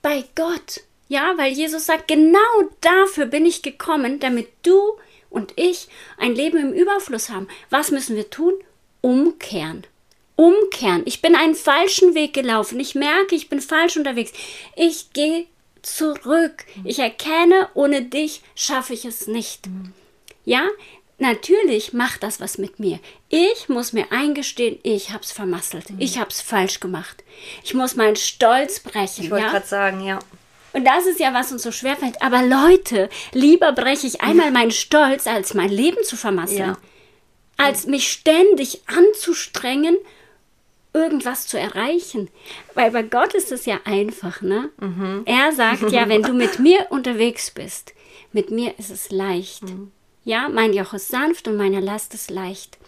Bei 0.00 0.24
Gott. 0.34 0.80
Ja, 1.08 1.34
weil 1.36 1.52
Jesus 1.52 1.86
sagt, 1.86 2.08
genau 2.08 2.38
dafür 2.80 3.26
bin 3.26 3.44
ich 3.44 3.62
gekommen, 3.62 4.18
damit 4.18 4.48
du 4.62 4.78
und 5.28 5.52
ich 5.56 5.88
ein 6.16 6.34
Leben 6.34 6.56
im 6.56 6.72
Überfluss 6.72 7.28
haben. 7.28 7.46
Was 7.68 7.90
müssen 7.90 8.16
wir 8.16 8.30
tun? 8.30 8.54
Umkehren. 9.02 9.86
Umkehren. 10.36 11.02
Ich 11.04 11.22
bin 11.22 11.34
einen 11.34 11.54
falschen 11.54 12.14
Weg 12.14 12.32
gelaufen. 12.32 12.80
Ich 12.80 12.94
merke, 12.94 13.34
ich 13.34 13.48
bin 13.48 13.60
falsch 13.60 13.96
unterwegs. 13.96 14.32
Ich 14.76 15.12
gehe 15.12 15.46
zurück. 15.82 16.64
Ich 16.84 16.98
erkenne, 16.98 17.68
ohne 17.74 18.02
dich 18.02 18.42
schaffe 18.54 18.94
ich 18.94 19.04
es 19.04 19.26
nicht. 19.26 19.68
Ja, 20.44 20.66
natürlich 21.18 21.92
macht 21.92 22.22
das 22.22 22.40
was 22.40 22.58
mit 22.58 22.78
mir. 22.78 22.98
Ich 23.28 23.68
muss 23.68 23.92
mir 23.92 24.10
eingestehen, 24.10 24.78
ich 24.82 25.12
hab's 25.12 25.32
vermasselt. 25.32 25.86
Ich 25.98 26.18
hab's 26.18 26.40
falsch 26.40 26.80
gemacht. 26.80 27.22
Ich 27.62 27.74
muss 27.74 27.96
meinen 27.96 28.16
Stolz 28.16 28.80
brechen. 28.80 29.24
Ich 29.24 29.30
wollte 29.30 29.46
ja? 29.46 29.50
gerade 29.52 29.66
sagen, 29.66 30.04
ja. 30.04 30.18
Und 30.72 30.86
das 30.86 31.06
ist 31.06 31.20
ja, 31.20 31.34
was 31.34 31.52
uns 31.52 31.62
so 31.62 31.70
schwer 31.70 31.96
fällt. 31.96 32.20
Aber 32.22 32.42
Leute, 32.42 33.10
lieber 33.32 33.72
breche 33.72 34.06
ich 34.06 34.22
einmal 34.22 34.50
meinen 34.50 34.70
Stolz, 34.70 35.26
als 35.26 35.54
mein 35.54 35.68
Leben 35.68 36.02
zu 36.02 36.16
vermasseln. 36.16 36.70
Ja. 36.70 36.78
Als 37.58 37.86
mich 37.86 38.10
ständig 38.10 38.80
anzustrengen, 38.86 39.98
irgendwas 40.92 41.46
zu 41.46 41.58
erreichen. 41.58 42.28
Weil 42.74 42.90
bei 42.90 43.02
Gott 43.02 43.34
ist 43.34 43.52
es 43.52 43.66
ja 43.66 43.80
einfach, 43.84 44.42
ne? 44.42 44.70
Er 45.24 45.52
sagt 45.52 45.90
ja, 45.90 46.08
wenn 46.08 46.22
du 46.22 46.32
mit 46.32 46.58
mir 46.58 46.86
unterwegs 46.90 47.50
bist, 47.50 47.94
mit 48.32 48.50
mir 48.50 48.78
ist 48.78 48.90
es 48.90 49.10
leicht. 49.10 49.62
Ja, 50.24 50.48
mein 50.48 50.72
Joch 50.72 50.94
ist 50.94 51.08
sanft 51.08 51.48
und 51.48 51.56
meine 51.56 51.80
Last 51.80 52.14
ist 52.14 52.30
leicht. 52.30 52.78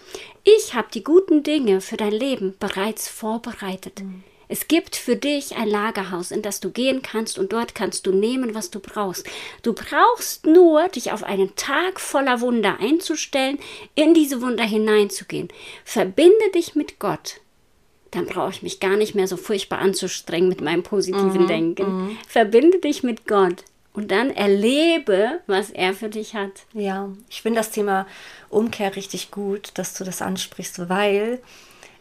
Ich 0.44 0.74
habe 0.74 0.88
die 0.94 1.02
guten 1.02 1.42
Dinge 1.42 1.80
für 1.80 1.96
dein 1.96 2.12
Leben 2.12 2.54
bereits 2.60 3.08
vorbereitet. 3.08 4.02
Es 4.46 4.68
gibt 4.68 4.94
für 4.94 5.16
dich 5.16 5.56
ein 5.56 5.68
Lagerhaus, 5.68 6.30
in 6.30 6.42
das 6.42 6.60
du 6.60 6.70
gehen 6.70 7.02
kannst 7.02 7.38
und 7.38 7.52
dort 7.52 7.74
kannst 7.74 8.06
du 8.06 8.12
nehmen, 8.12 8.54
was 8.54 8.70
du 8.70 8.78
brauchst. 8.78 9.26
Du 9.62 9.72
brauchst 9.72 10.46
nur, 10.46 10.86
dich 10.88 11.12
auf 11.12 11.24
einen 11.24 11.56
Tag 11.56 11.98
voller 11.98 12.40
Wunder 12.40 12.78
einzustellen, 12.78 13.58
in 13.94 14.12
diese 14.14 14.42
Wunder 14.42 14.64
hineinzugehen. 14.64 15.48
Verbinde 15.84 16.50
dich 16.54 16.74
mit 16.74 16.98
Gott. 16.98 17.40
Dann 18.14 18.26
brauche 18.26 18.50
ich 18.50 18.62
mich 18.62 18.80
gar 18.80 18.96
nicht 18.96 19.14
mehr 19.14 19.26
so 19.26 19.36
furchtbar 19.36 19.80
anzustrengen 19.80 20.48
mit 20.48 20.60
meinem 20.60 20.82
positiven 20.82 21.46
Denken. 21.46 22.16
Verbinde 22.28 22.78
dich 22.78 23.02
mit 23.02 23.26
Gott 23.26 23.64
und 23.92 24.10
dann 24.10 24.30
erlebe, 24.30 25.40
was 25.46 25.70
er 25.70 25.94
für 25.94 26.08
dich 26.08 26.34
hat. 26.34 26.66
Ja, 26.72 27.10
ich 27.28 27.42
finde 27.42 27.60
das 27.60 27.70
Thema 27.70 28.06
Umkehr 28.50 28.94
richtig 28.94 29.30
gut, 29.30 29.72
dass 29.74 29.94
du 29.94 30.04
das 30.04 30.22
ansprichst, 30.22 30.88
weil 30.88 31.40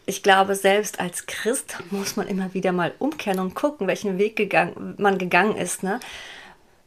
ich 0.06 0.22
glaube, 0.22 0.54
selbst 0.54 1.00
als 1.00 1.26
Christ 1.26 1.78
muss 1.90 2.16
man 2.16 2.28
immer 2.28 2.52
wieder 2.52 2.72
mal 2.72 2.92
umkehren 2.98 3.40
und 3.40 3.54
gucken, 3.54 3.86
welchen 3.86 4.18
Weg 4.18 4.36
gegangen, 4.36 4.94
man 4.98 5.18
gegangen 5.18 5.56
ist. 5.56 5.82
Ne? 5.82 5.98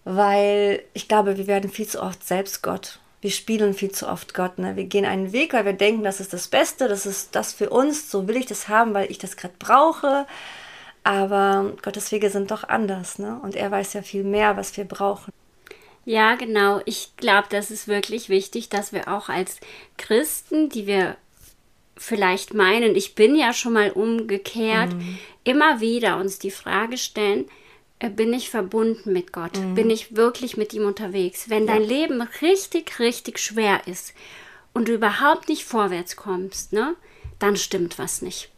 Weil 0.03 0.83
ich 0.93 1.07
glaube, 1.07 1.37
wir 1.37 1.47
werden 1.47 1.71
viel 1.71 1.87
zu 1.87 2.01
oft 2.01 2.25
selbst 2.25 2.61
Gott. 2.61 2.99
Wir 3.21 3.31
spielen 3.31 3.73
viel 3.73 3.91
zu 3.91 4.07
oft 4.07 4.33
Gott. 4.33 4.59
Ne? 4.59 4.75
Wir 4.75 4.85
gehen 4.85 5.05
einen 5.05 5.31
Weg, 5.31 5.53
weil 5.53 5.65
wir 5.65 5.73
denken, 5.73 6.03
das 6.03 6.19
ist 6.19 6.33
das 6.33 6.47
Beste, 6.47 6.87
das 6.87 7.05
ist 7.05 7.35
das 7.35 7.53
für 7.53 7.69
uns, 7.69 8.11
so 8.11 8.27
will 8.27 8.37
ich 8.37 8.45
das 8.45 8.67
haben, 8.67 8.93
weil 8.93 9.09
ich 9.09 9.17
das 9.17 9.37
gerade 9.37 9.55
brauche. 9.57 10.27
Aber 11.03 11.73
Gottes 11.81 12.11
Wege 12.11 12.29
sind 12.29 12.51
doch 12.51 12.63
anders. 12.63 13.17
Ne? 13.17 13.39
Und 13.41 13.55
er 13.55 13.71
weiß 13.71 13.93
ja 13.93 14.01
viel 14.01 14.23
mehr, 14.23 14.57
was 14.57 14.75
wir 14.77 14.85
brauchen. 14.85 15.31
Ja, 16.05 16.35
genau. 16.35 16.81
Ich 16.85 17.11
glaube, 17.17 17.47
das 17.49 17.71
ist 17.71 17.87
wirklich 17.87 18.29
wichtig, 18.29 18.69
dass 18.69 18.93
wir 18.93 19.07
auch 19.07 19.29
als 19.29 19.59
Christen, 19.97 20.69
die 20.69 20.87
wir 20.87 21.17
vielleicht 21.97 22.53
meinen, 22.53 22.95
ich 22.95 23.15
bin 23.15 23.35
ja 23.35 23.53
schon 23.53 23.73
mal 23.73 23.91
umgekehrt, 23.91 24.93
immer 25.43 25.81
wieder 25.81 26.17
uns 26.17 26.39
die 26.39 26.51
Frage 26.51 26.97
stellen, 26.97 27.49
bin 27.99 28.33
ich 28.33 28.49
verbunden 28.49 29.11
mit 29.11 29.33
Gott? 29.33 29.53
Bin 29.75 29.89
ich 29.89 30.15
wirklich 30.15 30.55
mit 30.55 30.73
ihm 30.73 30.85
unterwegs? 30.85 31.49
Wenn 31.49 31.65
dein 31.65 31.83
Leben 31.83 32.21
richtig, 32.41 32.99
richtig 32.99 33.39
schwer 33.39 33.87
ist 33.87 34.13
und 34.73 34.87
du 34.87 34.93
überhaupt 34.93 35.49
nicht 35.49 35.65
vorwärts 35.65 36.15
kommst, 36.15 36.73
ne, 36.73 36.95
dann 37.39 37.57
stimmt 37.57 37.97
was 37.97 38.21
nicht. 38.21 38.49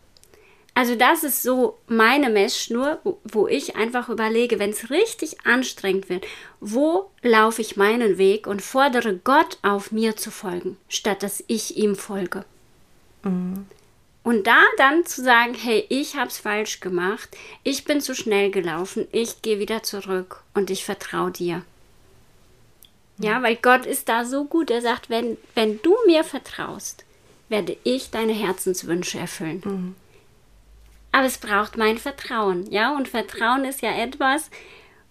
Also 0.75 0.95
das 0.95 1.23
ist 1.23 1.43
so 1.43 1.77
meine 1.87 2.29
Messschnur, 2.29 2.99
wo, 3.03 3.19
wo 3.23 3.47
ich 3.47 3.75
einfach 3.75 4.07
überlege, 4.07 4.59
wenn 4.59 4.69
es 4.69 4.89
richtig 4.89 5.45
anstrengend 5.45 6.09
wird, 6.09 6.25
wo 6.61 7.09
laufe 7.21 7.61
ich 7.61 7.75
meinen 7.75 8.17
Weg 8.17 8.47
und 8.47 8.61
fordere 8.61 9.15
Gott 9.17 9.57
auf, 9.61 9.91
mir 9.91 10.15
zu 10.15 10.31
folgen, 10.31 10.77
statt 10.87 11.23
dass 11.23 11.43
ich 11.47 11.77
ihm 11.77 11.95
folge. 11.95 12.45
Und 14.23 14.47
da 14.47 14.59
dann 14.77 15.05
zu 15.05 15.23
sagen, 15.23 15.53
hey, 15.53 15.85
ich 15.89 16.15
habe 16.15 16.27
es 16.27 16.37
falsch 16.37 16.81
gemacht, 16.81 17.29
ich 17.63 17.85
bin 17.85 18.01
zu 18.01 18.13
schnell 18.13 18.51
gelaufen, 18.51 19.07
ich 19.11 19.41
gehe 19.41 19.59
wieder 19.59 19.81
zurück 19.81 20.43
und 20.53 20.69
ich 20.69 20.83
vertraue 20.85 21.31
dir. 21.31 21.63
Ja, 23.17 23.41
weil 23.43 23.55
Gott 23.57 23.85
ist 23.85 24.07
da 24.07 24.23
so 24.25 24.45
gut. 24.45 24.71
Er 24.71 24.81
sagt, 24.81 25.09
wenn, 25.09 25.37
wenn 25.53 25.81
du 25.81 25.95
mir 26.05 26.23
vertraust, 26.23 27.03
werde 27.49 27.75
ich 27.83 28.11
deine 28.11 28.33
Herzenswünsche 28.33 29.19
erfüllen. 29.19 29.95
Aber 31.11 31.25
es 31.25 31.37
braucht 31.37 31.75
mein 31.75 31.97
Vertrauen, 31.97 32.71
ja? 32.71 32.95
Und 32.95 33.07
Vertrauen 33.07 33.65
ist 33.65 33.81
ja 33.81 33.91
etwas, 33.91 34.49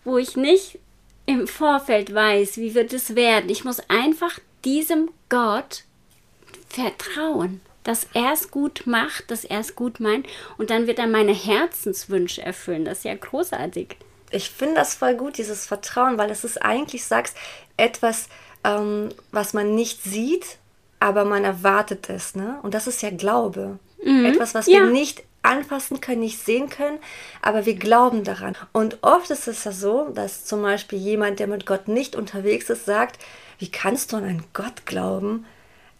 wo 0.04 0.16
ich 0.16 0.36
nicht 0.36 0.78
im 1.26 1.46
Vorfeld 1.46 2.14
weiß, 2.14 2.56
wie 2.56 2.74
wird 2.74 2.92
es 2.92 3.14
werden. 3.14 3.50
Ich 3.50 3.64
muss 3.64 3.80
einfach 3.90 4.38
diesem 4.64 5.10
Gott 5.28 5.84
vertrauen, 6.70 7.60
dass 7.84 8.06
er 8.14 8.32
es 8.32 8.50
gut 8.50 8.82
macht, 8.86 9.30
dass 9.30 9.44
er 9.44 9.60
es 9.60 9.74
gut 9.74 10.00
meint 10.00 10.26
und 10.58 10.70
dann 10.70 10.86
wird 10.86 10.98
er 10.98 11.06
meine 11.06 11.32
Herzenswünsche 11.32 12.42
erfüllen. 12.42 12.84
Das 12.84 12.98
ist 12.98 13.04
ja 13.04 13.14
großartig. 13.14 13.96
ich 14.30 14.50
finde 14.50 14.74
das 14.74 14.94
voll 14.94 15.14
gut, 15.14 15.38
dieses 15.38 15.64
Vertrauen, 15.66 16.18
weil 16.18 16.30
es 16.30 16.44
ist 16.44 16.60
eigentlich, 16.62 17.04
sagst, 17.04 17.34
etwas, 17.78 18.28
ähm, 18.62 19.08
was 19.32 19.54
man 19.54 19.74
nicht 19.74 20.02
sieht, 20.02 20.58
aber 21.00 21.24
man 21.24 21.44
erwartet 21.44 22.10
es, 22.10 22.34
ne? 22.34 22.58
Und 22.62 22.74
das 22.74 22.86
ist 22.86 23.00
ja 23.02 23.10
Glaube. 23.10 23.78
Etwas, 24.04 24.54
was 24.54 24.66
Mhm. 24.66 24.72
ja. 24.72 24.80
wir 24.80 24.90
nicht 24.90 25.22
anfassen 25.42 26.00
können, 26.00 26.20
nicht 26.20 26.44
sehen 26.44 26.68
können, 26.68 26.98
aber 27.40 27.64
wir 27.66 27.74
glauben 27.76 28.22
daran. 28.24 28.54
Und 28.72 28.98
oft 29.02 29.30
ist 29.30 29.48
es 29.48 29.64
ja 29.64 29.72
so, 29.72 30.10
dass 30.10 30.44
zum 30.44 30.60
Beispiel 30.62 30.98
jemand, 30.98 31.38
der 31.40 31.46
mit 31.46 31.64
Gott 31.66 31.88
nicht 31.88 32.14
unterwegs 32.16 32.68
ist, 32.68 32.84
sagt, 32.84 33.18
wie 33.58 33.70
kannst 33.70 34.12
du 34.12 34.16
an 34.16 34.24
einen 34.24 34.44
Gott 34.52 34.84
glauben? 34.86 35.46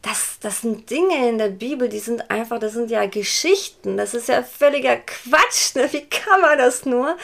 Das, 0.02 0.38
das 0.40 0.60
sind 0.60 0.88
Dinge 0.90 1.28
in 1.28 1.38
der 1.38 1.48
Bibel, 1.48 1.88
die 1.88 1.98
sind 1.98 2.30
einfach, 2.30 2.60
das 2.60 2.72
sind 2.72 2.90
ja 2.90 3.06
Geschichten, 3.06 3.96
das 3.96 4.14
ist 4.14 4.28
ja 4.28 4.42
völliger 4.44 4.96
Quatsch, 4.96 5.74
ne? 5.74 5.88
wie 5.92 6.06
kann 6.06 6.40
man 6.40 6.56
das 6.56 6.86
nur? 6.86 7.16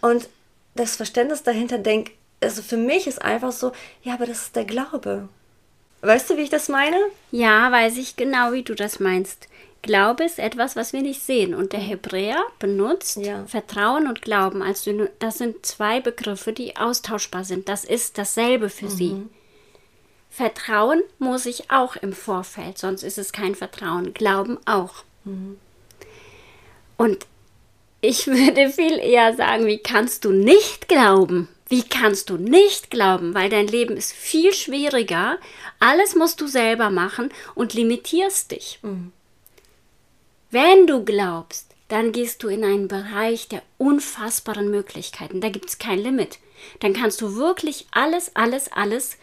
Und 0.00 0.28
das 0.74 0.96
Verständnis 0.96 1.44
dahinter 1.44 1.78
denkt, 1.78 2.12
also 2.42 2.62
für 2.62 2.76
mich 2.76 3.06
ist 3.06 3.22
einfach 3.22 3.52
so, 3.52 3.72
ja, 4.02 4.14
aber 4.14 4.26
das 4.26 4.42
ist 4.42 4.56
der 4.56 4.64
Glaube. 4.64 5.28
Weißt 6.02 6.28
du, 6.28 6.36
wie 6.36 6.42
ich 6.42 6.50
das 6.50 6.68
meine? 6.68 6.96
Ja, 7.30 7.70
weiß 7.72 7.96
ich 7.96 8.16
genau, 8.16 8.52
wie 8.52 8.62
du 8.62 8.74
das 8.74 9.00
meinst. 9.00 9.48
Glaube 9.82 10.24
ist 10.24 10.38
etwas, 10.38 10.76
was 10.76 10.92
wir 10.92 11.02
nicht 11.02 11.22
sehen. 11.22 11.54
Und 11.54 11.72
der 11.72 11.80
Hebräer 11.80 12.44
benutzt 12.58 13.16
ja. 13.16 13.44
Vertrauen 13.46 14.06
und 14.06 14.20
Glauben. 14.20 14.62
Also 14.62 15.08
das 15.18 15.38
sind 15.38 15.64
zwei 15.64 16.00
Begriffe, 16.00 16.52
die 16.52 16.76
austauschbar 16.76 17.44
sind. 17.44 17.68
Das 17.68 17.84
ist 17.84 18.18
dasselbe 18.18 18.68
für 18.68 18.86
mhm. 18.86 18.90
sie. 18.90 19.22
Vertrauen 20.36 21.02
muss 21.18 21.46
ich 21.46 21.70
auch 21.70 21.96
im 21.96 22.12
Vorfeld, 22.12 22.76
sonst 22.76 23.02
ist 23.02 23.16
es 23.16 23.32
kein 23.32 23.54
Vertrauen. 23.54 24.12
Glauben 24.12 24.58
auch. 24.66 24.96
Mhm. 25.24 25.56
Und 26.98 27.26
ich 28.02 28.26
würde 28.26 28.68
viel 28.68 28.98
eher 28.98 29.34
sagen, 29.34 29.64
wie 29.64 29.78
kannst 29.78 30.26
du 30.26 30.32
nicht 30.32 30.88
glauben? 30.88 31.48
Wie 31.70 31.82
kannst 31.82 32.28
du 32.28 32.36
nicht 32.36 32.90
glauben? 32.90 33.32
Weil 33.32 33.48
dein 33.48 33.66
Leben 33.66 33.96
ist 33.96 34.12
viel 34.12 34.52
schwieriger. 34.52 35.38
Alles 35.80 36.14
musst 36.14 36.42
du 36.42 36.48
selber 36.48 36.90
machen 36.90 37.32
und 37.54 37.72
limitierst 37.72 38.50
dich. 38.50 38.78
Mhm. 38.82 39.12
Wenn 40.50 40.86
du 40.86 41.02
glaubst, 41.02 41.74
dann 41.88 42.12
gehst 42.12 42.42
du 42.42 42.48
in 42.48 42.62
einen 42.62 42.88
Bereich 42.88 43.48
der 43.48 43.62
unfassbaren 43.78 44.70
Möglichkeiten. 44.70 45.40
Da 45.40 45.48
gibt 45.48 45.70
es 45.70 45.78
kein 45.78 45.98
Limit. 45.98 46.40
Dann 46.80 46.92
kannst 46.92 47.22
du 47.22 47.36
wirklich 47.36 47.86
alles, 47.90 48.36
alles, 48.36 48.70
alles 48.70 49.16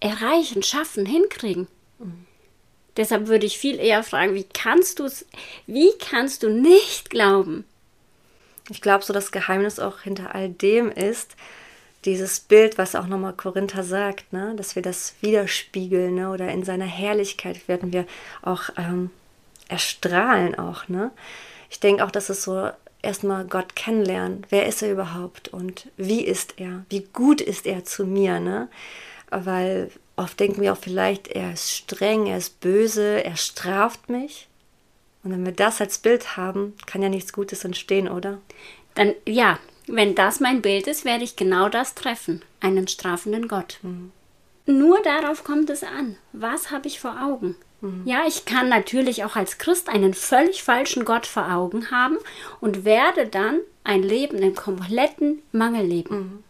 erreichen, 0.00 0.62
schaffen, 0.62 1.06
hinkriegen. 1.06 1.68
Mhm. 1.98 2.26
Deshalb 2.96 3.26
würde 3.26 3.46
ich 3.46 3.58
viel 3.58 3.78
eher 3.78 4.02
fragen, 4.02 4.34
wie 4.34 4.46
kannst 4.54 4.98
du 4.98 5.04
es, 5.04 5.26
wie 5.66 5.90
kannst 5.98 6.42
du 6.42 6.48
nicht 6.50 7.10
glauben? 7.10 7.64
Ich 8.70 8.80
glaube, 8.80 9.04
so 9.04 9.12
das 9.12 9.32
Geheimnis 9.32 9.78
auch 9.78 10.00
hinter 10.00 10.34
all 10.34 10.48
dem 10.48 10.90
ist, 10.90 11.36
dieses 12.04 12.40
Bild, 12.40 12.78
was 12.78 12.94
auch 12.94 13.06
nochmal 13.06 13.32
Korinther 13.32 13.82
sagt, 13.82 14.32
ne? 14.32 14.54
dass 14.56 14.76
wir 14.76 14.82
das 14.82 15.14
widerspiegeln 15.20 16.14
ne? 16.14 16.30
oder 16.30 16.48
in 16.48 16.64
seiner 16.64 16.86
Herrlichkeit 16.86 17.68
werden 17.68 17.92
wir 17.92 18.06
auch 18.42 18.70
ähm, 18.76 19.10
erstrahlen 19.68 20.56
auch. 20.56 20.88
Ne? 20.88 21.10
Ich 21.68 21.80
denke 21.80 22.04
auch, 22.04 22.10
dass 22.10 22.28
es 22.28 22.44
so 22.44 22.70
erstmal 23.02 23.44
Gott 23.44 23.74
kennenlernen. 23.76 24.44
Wer 24.50 24.66
ist 24.66 24.82
er 24.82 24.92
überhaupt 24.92 25.48
und 25.48 25.88
wie 25.96 26.24
ist 26.24 26.54
er? 26.58 26.84
Wie 26.88 27.06
gut 27.12 27.40
ist 27.40 27.66
er 27.66 27.84
zu 27.84 28.06
mir? 28.06 28.40
Ne? 28.40 28.68
Weil 29.30 29.90
oft 30.16 30.38
denken 30.38 30.60
wir 30.60 30.72
auch 30.72 30.78
vielleicht, 30.78 31.28
er 31.28 31.52
ist 31.52 31.70
streng, 31.70 32.26
er 32.26 32.38
ist 32.38 32.60
böse, 32.60 33.24
er 33.24 33.36
straft 33.36 34.08
mich. 34.08 34.48
Und 35.22 35.32
wenn 35.32 35.44
wir 35.44 35.52
das 35.52 35.80
als 35.80 35.98
Bild 35.98 36.36
haben, 36.36 36.74
kann 36.86 37.02
ja 37.02 37.08
nichts 37.08 37.32
Gutes 37.32 37.64
entstehen, 37.64 38.08
oder? 38.08 38.38
Dann 38.94 39.14
ja, 39.26 39.58
wenn 39.86 40.14
das 40.14 40.40
mein 40.40 40.62
Bild 40.62 40.86
ist, 40.86 41.04
werde 41.04 41.24
ich 41.24 41.36
genau 41.36 41.68
das 41.68 41.94
treffen, 41.94 42.42
einen 42.60 42.88
strafenden 42.88 43.48
Gott. 43.48 43.78
Mhm. 43.82 44.12
Nur 44.66 45.00
darauf 45.02 45.44
kommt 45.44 45.70
es 45.70 45.84
an. 45.84 46.16
Was 46.32 46.70
habe 46.70 46.88
ich 46.88 46.98
vor 46.98 47.22
Augen? 47.22 47.56
Mhm. 47.80 48.02
Ja, 48.04 48.24
ich 48.26 48.44
kann 48.44 48.68
natürlich 48.68 49.24
auch 49.24 49.36
als 49.36 49.58
Christ 49.58 49.88
einen 49.88 50.14
völlig 50.14 50.62
falschen 50.62 51.04
Gott 51.04 51.26
vor 51.26 51.52
Augen 51.52 51.90
haben 51.90 52.18
und 52.60 52.84
werde 52.84 53.26
dann 53.26 53.60
ein 53.84 54.02
Leben 54.02 54.38
im 54.38 54.54
kompletten 54.54 55.42
Mangel 55.52 55.86
leben. 55.86 56.16
Mhm. 56.16 56.44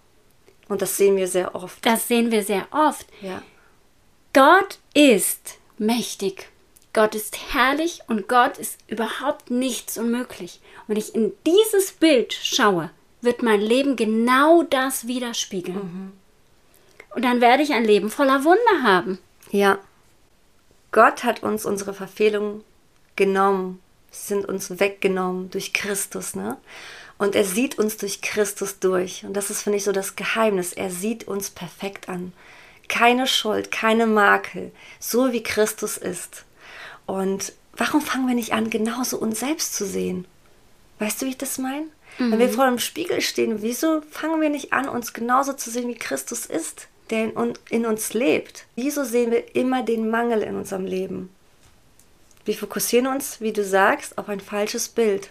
Und 0.68 0.82
das 0.82 0.96
sehen 0.96 1.16
wir 1.16 1.28
sehr 1.28 1.54
oft. 1.54 1.84
Das 1.84 2.08
sehen 2.08 2.30
wir 2.30 2.42
sehr 2.42 2.66
oft. 2.70 3.06
Ja. 3.20 3.42
Gott 4.32 4.78
ist 4.94 5.58
mächtig. 5.78 6.48
Gott 6.92 7.14
ist 7.14 7.52
herrlich 7.52 8.00
und 8.08 8.26
Gott 8.26 8.58
ist 8.58 8.78
überhaupt 8.88 9.50
nichts 9.50 9.98
unmöglich. 9.98 10.60
wenn 10.86 10.96
ich 10.96 11.14
in 11.14 11.32
dieses 11.46 11.92
Bild 11.92 12.32
schaue, 12.32 12.90
wird 13.20 13.42
mein 13.42 13.60
Leben 13.60 13.96
genau 13.96 14.62
das 14.62 15.06
widerspiegeln. 15.06 15.76
Mhm. 15.76 16.12
Und 17.14 17.24
dann 17.24 17.40
werde 17.40 17.62
ich 17.62 17.72
ein 17.72 17.84
Leben 17.84 18.10
voller 18.10 18.44
Wunder 18.44 18.82
haben. 18.82 19.18
Ja. 19.50 19.78
Gott 20.92 21.24
hat 21.24 21.42
uns 21.42 21.66
unsere 21.66 21.92
Verfehlungen 21.92 22.64
genommen. 23.16 23.82
Sie 24.10 24.28
sind 24.28 24.46
uns 24.46 24.80
weggenommen 24.80 25.50
durch 25.50 25.72
Christus, 25.72 26.34
ne? 26.34 26.56
Und 27.18 27.34
er 27.34 27.44
sieht 27.44 27.78
uns 27.78 27.96
durch 27.96 28.20
Christus 28.20 28.78
durch. 28.78 29.24
Und 29.24 29.34
das 29.34 29.50
ist, 29.50 29.62
finde 29.62 29.78
ich, 29.78 29.84
so 29.84 29.92
das 29.92 30.16
Geheimnis. 30.16 30.72
Er 30.72 30.90
sieht 30.90 31.26
uns 31.26 31.50
perfekt 31.50 32.08
an. 32.08 32.32
Keine 32.88 33.26
Schuld, 33.26 33.70
keine 33.70 34.06
Makel, 34.06 34.70
so 35.00 35.32
wie 35.32 35.42
Christus 35.42 35.96
ist. 35.96 36.44
Und 37.06 37.52
warum 37.76 38.00
fangen 38.00 38.28
wir 38.28 38.34
nicht 38.34 38.52
an, 38.52 38.70
genauso 38.70 39.18
uns 39.18 39.40
selbst 39.40 39.74
zu 39.74 39.86
sehen? 39.86 40.26
Weißt 40.98 41.20
du, 41.20 41.26
wie 41.26 41.30
ich 41.30 41.38
das 41.38 41.58
meine? 41.58 41.86
Mhm. 42.18 42.32
Wenn 42.32 42.38
wir 42.38 42.48
mhm. 42.48 42.52
vor 42.52 42.66
dem 42.66 42.78
Spiegel 42.78 43.20
stehen, 43.20 43.62
wieso 43.62 44.02
fangen 44.10 44.40
wir 44.40 44.50
nicht 44.50 44.72
an, 44.72 44.88
uns 44.88 45.12
genauso 45.12 45.52
zu 45.54 45.70
sehen, 45.70 45.88
wie 45.88 45.94
Christus 45.94 46.46
ist, 46.46 46.88
der 47.10 47.24
in, 47.24 47.54
in 47.70 47.86
uns 47.86 48.12
lebt? 48.14 48.66
Wieso 48.74 49.04
sehen 49.04 49.30
wir 49.30 49.54
immer 49.56 49.82
den 49.82 50.10
Mangel 50.10 50.42
in 50.42 50.56
unserem 50.56 50.84
Leben? 50.84 51.30
Wir 52.44 52.54
fokussieren 52.54 53.08
uns, 53.08 53.40
wie 53.40 53.52
du 53.52 53.64
sagst, 53.64 54.18
auf 54.18 54.28
ein 54.28 54.40
falsches 54.40 54.88
Bild. 54.88 55.30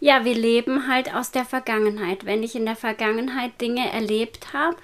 Ja, 0.00 0.24
wir 0.24 0.34
leben 0.34 0.88
halt 0.88 1.14
aus 1.14 1.30
der 1.30 1.44
Vergangenheit. 1.44 2.26
Wenn 2.26 2.42
ich 2.42 2.54
in 2.54 2.66
der 2.66 2.76
Vergangenheit 2.76 3.60
Dinge 3.60 3.90
erlebt 3.90 4.52
habe, 4.52 4.76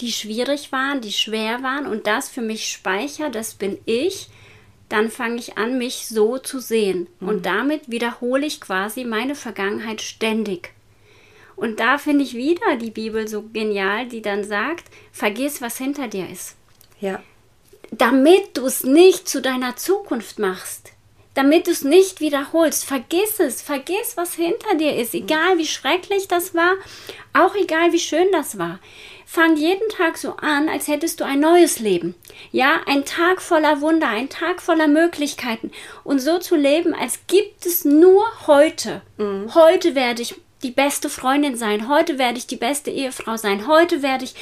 die 0.00 0.12
schwierig 0.12 0.72
waren, 0.72 1.00
die 1.00 1.12
schwer 1.12 1.62
waren 1.62 1.86
und 1.86 2.06
das 2.06 2.28
für 2.28 2.42
mich 2.42 2.70
speicher, 2.70 3.30
das 3.30 3.54
bin 3.54 3.78
ich, 3.84 4.28
dann 4.88 5.10
fange 5.10 5.36
ich 5.36 5.56
an, 5.58 5.78
mich 5.78 6.06
so 6.06 6.38
zu 6.38 6.60
sehen. 6.60 7.08
Mhm. 7.20 7.28
Und 7.28 7.46
damit 7.46 7.90
wiederhole 7.90 8.46
ich 8.46 8.60
quasi 8.60 9.04
meine 9.04 9.34
Vergangenheit 9.34 10.02
ständig. 10.02 10.72
Und 11.56 11.80
da 11.80 11.98
finde 11.98 12.24
ich 12.24 12.34
wieder 12.34 12.76
die 12.76 12.90
Bibel 12.90 13.28
so 13.28 13.42
genial, 13.42 14.06
die 14.06 14.22
dann 14.22 14.44
sagt, 14.44 14.84
vergiss, 15.12 15.60
was 15.62 15.78
hinter 15.78 16.08
dir 16.08 16.28
ist. 16.28 16.56
Ja. 17.00 17.22
Damit 17.90 18.56
du 18.56 18.66
es 18.66 18.84
nicht 18.84 19.28
zu 19.28 19.40
deiner 19.40 19.76
Zukunft 19.76 20.38
machst. 20.38 20.92
Damit 21.34 21.66
du 21.66 21.70
es 21.70 21.82
nicht 21.82 22.20
wiederholst. 22.20 22.84
Vergiss 22.84 23.40
es. 23.40 23.62
Vergiss, 23.62 24.16
was 24.16 24.34
hinter 24.34 24.74
dir 24.74 24.96
ist. 24.96 25.14
Egal 25.14 25.58
wie 25.58 25.66
schrecklich 25.66 26.28
das 26.28 26.54
war. 26.54 26.74
Auch 27.32 27.54
egal 27.54 27.92
wie 27.92 27.98
schön 27.98 28.26
das 28.32 28.58
war. 28.58 28.78
Fang 29.24 29.56
jeden 29.56 29.88
Tag 29.88 30.18
so 30.18 30.36
an, 30.36 30.68
als 30.68 30.88
hättest 30.88 31.20
du 31.20 31.24
ein 31.24 31.40
neues 31.40 31.78
Leben. 31.78 32.14
Ja, 32.50 32.80
ein 32.86 33.06
Tag 33.06 33.40
voller 33.40 33.80
Wunder, 33.80 34.08
ein 34.08 34.28
Tag 34.28 34.60
voller 34.60 34.88
Möglichkeiten. 34.88 35.70
Und 36.04 36.18
so 36.18 36.38
zu 36.38 36.54
leben, 36.54 36.94
als 36.94 37.20
gibt 37.28 37.64
es 37.64 37.86
nur 37.86 38.24
heute. 38.46 39.00
Mhm. 39.16 39.54
Heute 39.54 39.94
werde 39.94 40.20
ich 40.20 40.34
die 40.62 40.70
beste 40.70 41.08
Freundin 41.08 41.56
sein. 41.56 41.88
Heute 41.88 42.18
werde 42.18 42.36
ich 42.36 42.46
die 42.46 42.56
beste 42.56 42.90
Ehefrau 42.90 43.38
sein. 43.38 43.66
Heute 43.66 44.02
werde 44.02 44.24
ich 44.24 44.34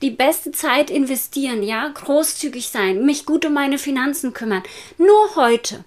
die 0.00 0.10
beste 0.10 0.52
Zeit 0.52 0.90
investieren, 0.90 1.62
ja, 1.62 1.88
großzügig 1.88 2.68
sein, 2.68 3.04
mich 3.04 3.24
gut 3.24 3.44
um 3.44 3.54
meine 3.54 3.78
Finanzen 3.78 4.32
kümmern. 4.32 4.62
Nur 4.98 5.36
heute. 5.36 5.84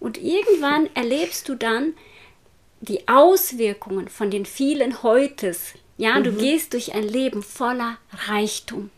Und 0.00 0.16
irgendwann 0.16 0.88
erlebst 0.94 1.48
du 1.48 1.54
dann 1.54 1.94
die 2.80 3.08
Auswirkungen 3.08 4.08
von 4.08 4.30
den 4.30 4.46
vielen 4.46 5.02
Heutes 5.02 5.74
ja, 5.98 6.18
mhm. 6.18 6.24
du 6.24 6.32
gehst 6.32 6.72
durch 6.72 6.94
ein 6.94 7.06
Leben 7.06 7.42
voller 7.42 7.98
Reichtum, 8.28 8.90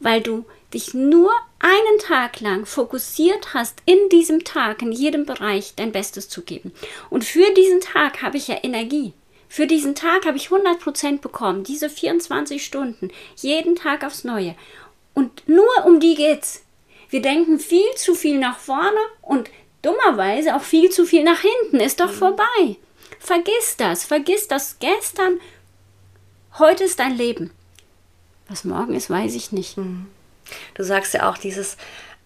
weil 0.00 0.20
du 0.20 0.44
dich 0.74 0.94
nur 0.94 1.30
einen 1.60 1.98
Tag 2.00 2.40
lang 2.40 2.66
fokussiert 2.66 3.54
hast, 3.54 3.82
in 3.84 4.08
diesem 4.10 4.44
Tag, 4.44 4.82
in 4.82 4.90
jedem 4.90 5.24
Bereich 5.24 5.74
dein 5.76 5.92
Bestes 5.92 6.28
zu 6.28 6.42
geben. 6.42 6.72
Und 7.10 7.24
für 7.24 7.52
diesen 7.54 7.80
Tag 7.80 8.22
habe 8.22 8.36
ich 8.36 8.48
ja 8.48 8.56
Energie. 8.62 9.12
Für 9.48 9.66
diesen 9.66 9.94
Tag 9.94 10.26
habe 10.26 10.36
ich 10.36 10.48
100% 10.48 11.20
bekommen, 11.20 11.64
diese 11.64 11.88
24 11.88 12.64
Stunden, 12.64 13.10
jeden 13.36 13.76
Tag 13.76 14.04
aufs 14.04 14.24
Neue. 14.24 14.54
Und 15.14 15.48
nur 15.48 15.86
um 15.86 16.00
die 16.00 16.14
geht's. 16.14 16.64
Wir 17.10 17.22
denken 17.22 17.58
viel 17.58 17.94
zu 17.96 18.14
viel 18.14 18.38
nach 18.38 18.58
vorne 18.58 19.00
und 19.22 19.50
dummerweise 19.82 20.54
auch 20.54 20.62
viel 20.62 20.90
zu 20.90 21.06
viel 21.06 21.24
nach 21.24 21.40
hinten. 21.40 21.80
Ist 21.80 22.00
doch 22.00 22.12
mhm. 22.12 22.16
vorbei. 22.16 22.76
Vergiss 23.18 23.76
das. 23.78 24.04
Vergiss 24.04 24.48
das 24.48 24.78
gestern 24.78 25.40
Heute 26.58 26.84
ist 26.84 26.98
dein 26.98 27.16
Leben. 27.16 27.52
Was 28.48 28.64
morgen 28.64 28.94
ist, 28.94 29.10
weiß 29.10 29.34
ich 29.36 29.52
nicht. 29.52 29.76
Hm. 29.76 30.06
Du 30.74 30.82
sagst 30.82 31.14
ja 31.14 31.30
auch 31.30 31.38
dieses, 31.38 31.76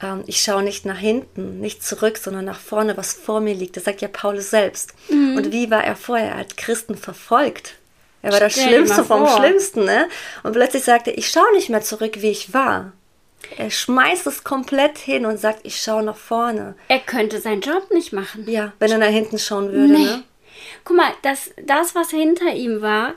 ähm, 0.03 0.25
ich 0.27 0.41
schaue 0.41 0.63
nicht 0.63 0.85
nach 0.85 0.99
hinten, 0.99 1.61
nicht 1.61 1.85
zurück, 1.85 2.19
sondern 2.19 2.45
nach 2.45 2.61
vorne, 2.61 2.97
was 2.97 3.13
vor 3.13 3.41
mir 3.41 3.55
liegt. 3.55 3.77
Das 3.77 3.85
sagt 3.85 4.03
ja 4.03 4.09
Paulus 4.09 4.51
selbst. 4.51 4.95
Mhm. 5.09 5.37
Und 5.37 5.53
wie 5.53 5.71
war 5.71 5.85
er 5.85 5.97
vorher? 5.97 6.33
Er 6.33 6.39
hat 6.39 6.57
Christen 6.57 6.97
verfolgt. 6.97 7.75
Er 8.23 8.33
war 8.33 8.41
das 8.41 8.53
Schlimmste 8.53 9.05
vom 9.05 9.27
Schlimmsten. 9.27 9.85
Ne? 9.85 10.09
Und 10.43 10.53
plötzlich 10.53 10.85
sagte 10.85 11.11
er, 11.11 11.19
ich 11.19 11.29
schaue 11.29 11.53
nicht 11.55 11.71
mehr 11.71 11.83
zurück, 11.83 12.19
wie 12.21 12.31
ich 12.31 12.55
war, 12.55 12.93
Er 13.57 13.71
schmeißt 13.71 14.27
es 14.29 14.45
komplett 14.45 14.99
hin 14.99 15.27
und 15.27 15.39
sagt, 15.39 15.61
ich 15.65 15.81
schaue 15.81 16.05
nach 16.05 16.17
vorne. 16.17 16.77
Er 16.89 17.01
könnte 17.01 17.41
seinen 17.41 17.61
Job 17.61 17.91
nicht 17.91 18.13
machen. 18.13 18.49
Ja, 18.49 18.73
wenn 18.79 18.93
er 18.93 18.99
nach 18.99 19.09
hinten 19.09 19.39
schauen 19.39 19.73
würde. 19.73 19.93
Nee. 19.93 20.05
Ne? 20.05 20.23
Guck 20.85 20.97
mal, 20.97 21.13
das, 21.23 21.51
das, 21.67 21.95
was 21.95 22.11
hinter 22.11 22.53
ihm 22.55 22.81
war, 22.83 23.15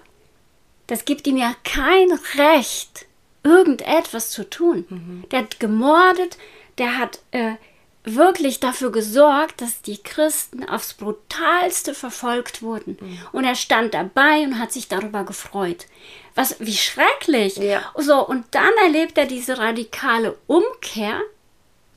das 0.88 1.06
gibt 1.06 1.28
ihm 1.28 1.38
ja 1.38 1.54
kein 1.64 2.08
Recht, 2.38 3.06
irgendetwas 3.44 4.32
zu 4.32 4.50
tun. 4.50 5.24
Der 5.32 5.40
hat 5.40 5.60
gemordet, 5.60 6.38
der 6.78 6.98
hat 6.98 7.20
äh, 7.32 7.56
wirklich 8.06 8.60
dafür 8.60 8.92
gesorgt, 8.92 9.62
dass 9.62 9.82
die 9.82 9.98
Christen 9.98 10.64
aufs 10.68 10.94
brutalste 10.94 11.94
verfolgt 11.94 12.62
wurden. 12.62 12.98
Und 13.32 13.44
er 13.44 13.56
stand 13.56 13.94
dabei 13.94 14.44
und 14.44 14.60
hat 14.60 14.72
sich 14.72 14.88
darüber 14.88 15.24
gefreut. 15.24 15.88
Was, 16.36 16.60
wie 16.60 16.76
schrecklich. 16.76 17.58
Ja. 17.58 17.82
So, 17.98 18.26
und 18.26 18.46
dann 18.52 18.72
erlebt 18.84 19.18
er 19.18 19.26
diese 19.26 19.58
radikale 19.58 20.38
Umkehr. 20.48 21.20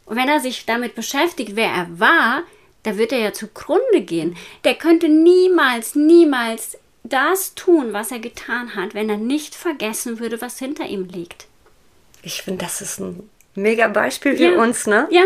Und 0.06 0.16
wenn 0.16 0.28
er 0.28 0.40
sich 0.40 0.64
damit 0.64 0.94
beschäftigt, 0.94 1.56
wer 1.56 1.68
er 1.68 2.00
war, 2.00 2.42
da 2.84 2.96
wird 2.96 3.12
er 3.12 3.18
ja 3.18 3.32
zugrunde 3.32 4.00
gehen. 4.00 4.36
Der 4.64 4.74
könnte 4.74 5.08
niemals, 5.08 5.94
niemals 5.94 6.78
das 7.04 7.54
tun, 7.54 7.92
was 7.92 8.10
er 8.10 8.18
getan 8.18 8.74
hat, 8.74 8.94
wenn 8.94 9.10
er 9.10 9.16
nicht 9.16 9.54
vergessen 9.54 10.20
würde, 10.20 10.40
was 10.40 10.58
hinter 10.58 10.86
ihm 10.86 11.04
liegt. 11.06 11.46
Ich 12.22 12.42
finde, 12.42 12.64
das 12.64 12.80
ist 12.80 13.00
ein 13.00 13.28
mega 13.58 13.88
Beispiel 13.88 14.36
für 14.36 14.52
Ja. 14.54 14.58
uns, 14.62 14.86
ne? 14.86 15.06
Ja, 15.10 15.24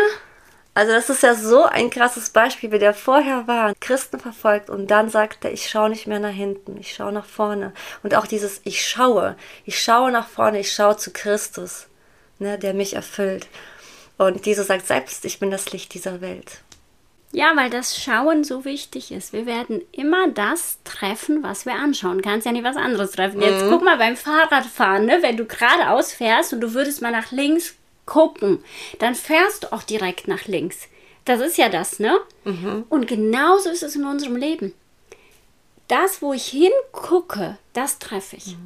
Also 0.75 0.93
das 0.93 1.11
ist 1.11 1.23
ja 1.23 1.35
so 1.35 1.65
ein 1.65 1.91
krasses 1.91 2.31
Beispiel, 2.31 2.73
wie 2.73 2.79
der 2.79 2.95
vorher 2.95 3.47
war, 3.47 3.75
Christen 3.79 4.19
verfolgt 4.19 4.71
und 4.71 4.87
dann 4.91 5.11
sagt 5.11 5.45
er, 5.45 5.53
ich 5.53 5.69
schaue 5.69 5.91
nicht 5.91 6.07
mehr 6.07 6.19
nach 6.19 6.31
hinten, 6.33 6.79
ich 6.79 6.95
schaue 6.95 7.13
nach 7.13 7.27
vorne. 7.27 7.75
Und 8.03 8.15
auch 8.15 8.27
dieses 8.27 8.63
Ich 8.65 8.83
schaue, 8.87 9.37
ich 9.67 9.79
schaue 9.83 10.11
nach 10.11 10.29
vorne, 10.29 10.61
ich 10.61 10.73
schaue 10.73 10.97
zu 10.97 11.11
Christus, 11.13 11.89
ne, 12.39 12.59
der 12.59 12.73
mich 12.73 12.95
erfüllt. 12.95 13.49
Und 14.17 14.47
Jesus 14.47 14.69
sagt 14.69 14.87
selbst, 14.87 15.27
ich 15.27 15.39
bin 15.41 15.51
das 15.51 15.73
Licht 15.73 15.93
dieser 15.93 16.23
Welt. 16.23 16.63
Ja, 17.33 17.53
weil 17.55 17.69
das 17.71 17.99
Schauen 17.99 18.43
so 18.45 18.65
wichtig 18.65 19.11
ist. 19.13 19.33
Wir 19.35 19.45
werden 19.47 19.83
immer 19.93 20.29
das 20.29 20.79
treffen, 20.85 21.43
was 21.43 21.65
wir 21.67 21.75
anschauen. 21.75 22.21
Kannst 22.23 22.45
ja 22.47 22.53
nicht 22.53 22.65
was 22.65 22.77
anderes 22.77 23.13
treffen. 23.13 23.41
Jetzt 23.43 23.65
guck 23.71 23.83
mal 23.83 23.97
beim 23.99 24.17
Fahrradfahren, 24.17 25.07
ne? 25.07 25.19
wenn 25.23 25.37
du 25.39 25.45
geradeaus 25.47 26.13
fährst 26.13 26.53
und 26.55 26.61
du 26.61 26.73
würdest 26.75 27.01
mal 27.03 27.11
nach 27.13 27.31
links 27.31 27.75
gucken, 28.07 28.63
dann 28.99 29.15
fährst 29.15 29.65
du 29.65 29.73
auch 29.73 29.83
direkt 29.83 30.29
nach 30.29 30.47
links. 30.47 30.89
Das 31.25 31.41
ist 31.41 31.57
ja 31.57 31.69
das, 31.69 31.99
ne? 32.01 32.19
Und 32.89 33.07
genauso 33.07 33.71
ist 33.71 33.83
es 33.83 33.95
in 33.97 34.05
unserem 34.05 34.37
Leben. 34.37 34.75
Das, 35.89 36.23
wo 36.23 36.33
ich 36.33 36.47
hingucke, 36.47 37.59
das 37.75 37.99
treffe 37.99 38.37
ich. 38.37 38.57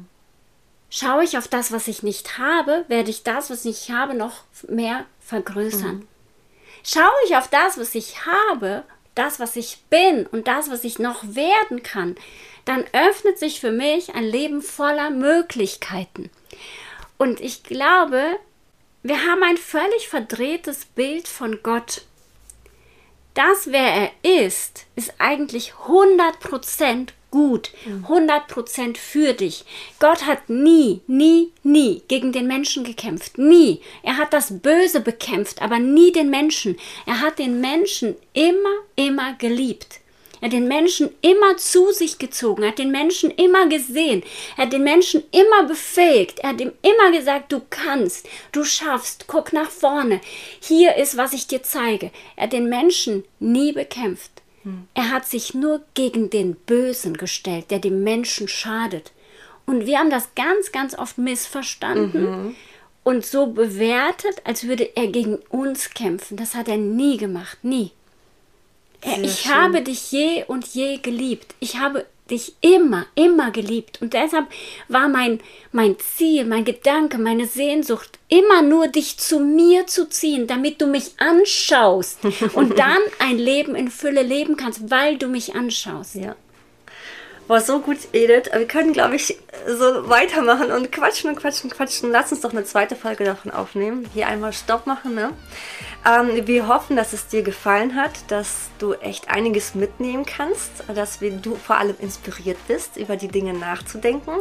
Schaue 0.89 1.23
ich 1.23 1.37
auf 1.37 1.47
das, 1.47 1.71
was 1.71 1.87
ich 1.87 2.01
nicht 2.01 2.37
habe, 2.37 2.85
werde 2.87 3.09
ich 3.09 3.23
das, 3.23 3.49
was 3.49 3.65
ich 3.65 3.91
habe, 3.91 4.13
noch 4.13 4.43
mehr 4.69 5.05
vergrößern. 5.19 6.07
Schaue 6.83 7.03
ich 7.27 7.35
auf 7.35 7.49
das, 7.49 7.77
was 7.77 7.93
ich 7.95 8.25
habe, 8.25 8.83
das, 9.13 9.39
was 9.39 9.55
ich 9.57 9.79
bin 9.89 10.25
und 10.27 10.47
das, 10.47 10.71
was 10.71 10.85
ich 10.85 10.99
noch 10.99 11.23
werden 11.35 11.83
kann, 11.83 12.15
dann 12.63 12.85
öffnet 12.93 13.37
sich 13.37 13.59
für 13.59 13.71
mich 13.71 14.15
ein 14.15 14.23
Leben 14.23 14.61
voller 14.61 15.09
Möglichkeiten. 15.09 16.29
Und 17.17 17.41
ich 17.41 17.63
glaube, 17.63 18.37
wir 19.07 19.25
haben 19.25 19.43
ein 19.43 19.57
völlig 19.57 20.09
verdrehtes 20.09 20.85
Bild 20.85 21.27
von 21.27 21.59
Gott. 21.63 22.01
Das, 23.33 23.71
wer 23.71 24.11
er 24.23 24.45
ist, 24.45 24.85
ist 24.95 25.13
eigentlich 25.19 25.73
100% 25.87 27.09
gut, 27.31 27.71
100% 28.07 28.97
für 28.97 29.33
dich. 29.33 29.63
Gott 29.99 30.25
hat 30.25 30.49
nie, 30.49 31.01
nie, 31.07 31.51
nie 31.63 32.01
gegen 32.07 32.31
den 32.31 32.47
Menschen 32.47 32.83
gekämpft. 32.83 33.37
Nie. 33.37 33.81
Er 34.03 34.17
hat 34.17 34.33
das 34.33 34.59
Böse 34.59 35.01
bekämpft, 35.01 35.61
aber 35.61 35.79
nie 35.79 36.11
den 36.11 36.29
Menschen. 36.29 36.77
Er 37.05 37.21
hat 37.21 37.39
den 37.39 37.61
Menschen 37.61 38.15
immer, 38.33 38.75
immer 38.95 39.35
geliebt. 39.35 39.99
Er 40.39 40.47
hat 40.47 40.53
den 40.53 40.67
Menschen 40.67 41.09
immer 41.21 41.57
zu 41.57 41.91
sich 41.91 42.17
gezogen, 42.17 42.63
er 42.63 42.69
hat 42.69 42.79
den 42.79 42.91
Menschen 42.91 43.31
immer 43.31 43.67
gesehen, 43.67 44.23
er 44.55 44.65
hat 44.65 44.73
den 44.73 44.83
Menschen 44.83 45.23
immer 45.31 45.67
befähigt, 45.67 46.39
er 46.39 46.49
hat 46.49 46.61
ihm 46.61 46.71
immer 46.81 47.11
gesagt, 47.11 47.51
du 47.51 47.61
kannst, 47.69 48.27
du 48.51 48.63
schaffst, 48.63 49.25
guck 49.27 49.53
nach 49.53 49.69
vorne, 49.69 50.21
hier 50.59 50.95
ist, 50.95 51.17
was 51.17 51.33
ich 51.33 51.47
dir 51.47 51.63
zeige. 51.63 52.11
Er 52.35 52.43
hat 52.43 52.53
den 52.53 52.69
Menschen 52.69 53.23
nie 53.39 53.71
bekämpft. 53.71 54.31
Er 54.93 55.11
hat 55.11 55.25
sich 55.25 55.53
nur 55.53 55.81
gegen 55.93 56.29
den 56.29 56.55
Bösen 56.55 57.15
gestellt, 57.15 57.71
der 57.71 57.79
dem 57.79 58.03
Menschen 58.03 58.47
schadet. 58.47 59.13
Und 59.65 59.85
wir 59.85 59.99
haben 59.99 60.09
das 60.09 60.35
ganz, 60.35 60.71
ganz 60.71 60.97
oft 60.97 61.17
missverstanden 61.17 62.55
und 63.03 63.25
so 63.25 63.47
bewertet, 63.47 64.41
als 64.43 64.67
würde 64.67 64.95
er 64.97 65.07
gegen 65.07 65.37
uns 65.49 65.91
kämpfen. 65.91 66.35
Das 66.35 66.55
hat 66.55 66.67
er 66.67 66.77
nie 66.77 67.15
gemacht, 67.15 67.59
nie. 67.63 67.91
Er- 69.01 69.15
Sehr 69.15 69.23
ich 69.23 69.39
schön. 69.41 69.53
habe 69.53 69.81
dich 69.81 70.11
je 70.11 70.43
und 70.47 70.65
je 70.67 70.97
geliebt. 70.97 71.55
Ich 71.59 71.77
habe 71.77 72.05
dich 72.29 72.55
immer, 72.59 73.05
immer 73.15 73.51
geliebt. 73.51 74.01
Und 74.01 74.13
deshalb 74.13 74.47
war 74.89 75.07
mein, 75.07 75.39
mein 75.71 75.95
Ziel, 75.99 76.43
mein 76.45 76.65
Gedanke, 76.65 77.17
meine 77.17 77.45
Sehnsucht, 77.47 78.19
immer 78.27 78.61
nur 78.61 78.87
dich 78.89 79.17
zu 79.17 79.39
mir 79.39 79.87
zu 79.87 80.09
ziehen, 80.09 80.45
damit 80.45 80.81
du 80.81 80.87
mich 80.87 81.11
anschaust 81.19 82.19
und 82.53 82.77
dann 82.77 82.97
ein 83.19 83.37
Leben 83.37 83.75
in 83.75 83.89
Fülle 83.89 84.23
leben 84.23 84.57
kannst, 84.57 84.91
weil 84.91 85.17
du 85.17 85.27
mich 85.27 85.55
anschaust. 85.55 86.15
Ja. 86.15 86.35
War 87.47 87.61
so 87.61 87.79
gut, 87.79 87.97
Edith. 88.11 88.51
Wir 88.51 88.67
können, 88.67 88.91
glaube 88.91 89.15
ich, 89.15 89.37
so 89.65 90.09
weitermachen 90.09 90.69
und 90.69 90.91
quatschen 90.91 91.29
und 91.29 91.37
quatschen 91.37 91.69
und 91.69 91.77
quatschen. 91.77 92.11
Lass 92.11 92.31
uns 92.31 92.41
doch 92.41 92.51
eine 92.51 92.65
zweite 92.65 92.97
Folge 92.97 93.23
davon 93.23 93.51
aufnehmen. 93.51 94.05
Hier 94.13 94.27
einmal 94.27 94.51
Stopp 94.51 94.85
machen, 94.85 95.15
ne? 95.15 95.31
Ähm, 96.05 96.45
wir 96.45 96.67
hoffen, 96.67 96.97
dass 96.97 97.13
es 97.13 97.27
dir 97.27 97.43
gefallen 97.43 97.95
hat, 97.95 98.11
dass 98.27 98.69
du 98.79 98.93
echt 98.93 99.29
einiges 99.29 99.75
mitnehmen 99.75 100.25
kannst, 100.25 100.71
dass 100.93 101.21
wir, 101.21 101.31
du 101.31 101.55
vor 101.55 101.77
allem 101.77 101.95
inspiriert 101.99 102.57
bist, 102.67 102.97
über 102.97 103.15
die 103.15 103.29
Dinge 103.29 103.53
nachzudenken. 103.53 104.33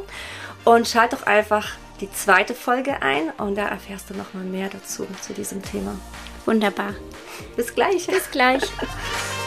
Und 0.64 0.88
schalt 0.88 1.12
doch 1.12 1.22
einfach 1.22 1.68
die 2.00 2.10
zweite 2.10 2.54
Folge 2.54 3.02
ein 3.02 3.30
und 3.38 3.54
da 3.54 3.68
erfährst 3.68 4.10
du 4.10 4.14
nochmal 4.14 4.44
mehr 4.44 4.68
dazu, 4.68 5.06
zu 5.20 5.32
diesem 5.32 5.62
Thema. 5.62 5.96
Wunderbar. 6.44 6.94
Bis 7.54 7.72
gleich. 7.72 8.06
Bis 8.08 8.30
gleich. 8.30 8.62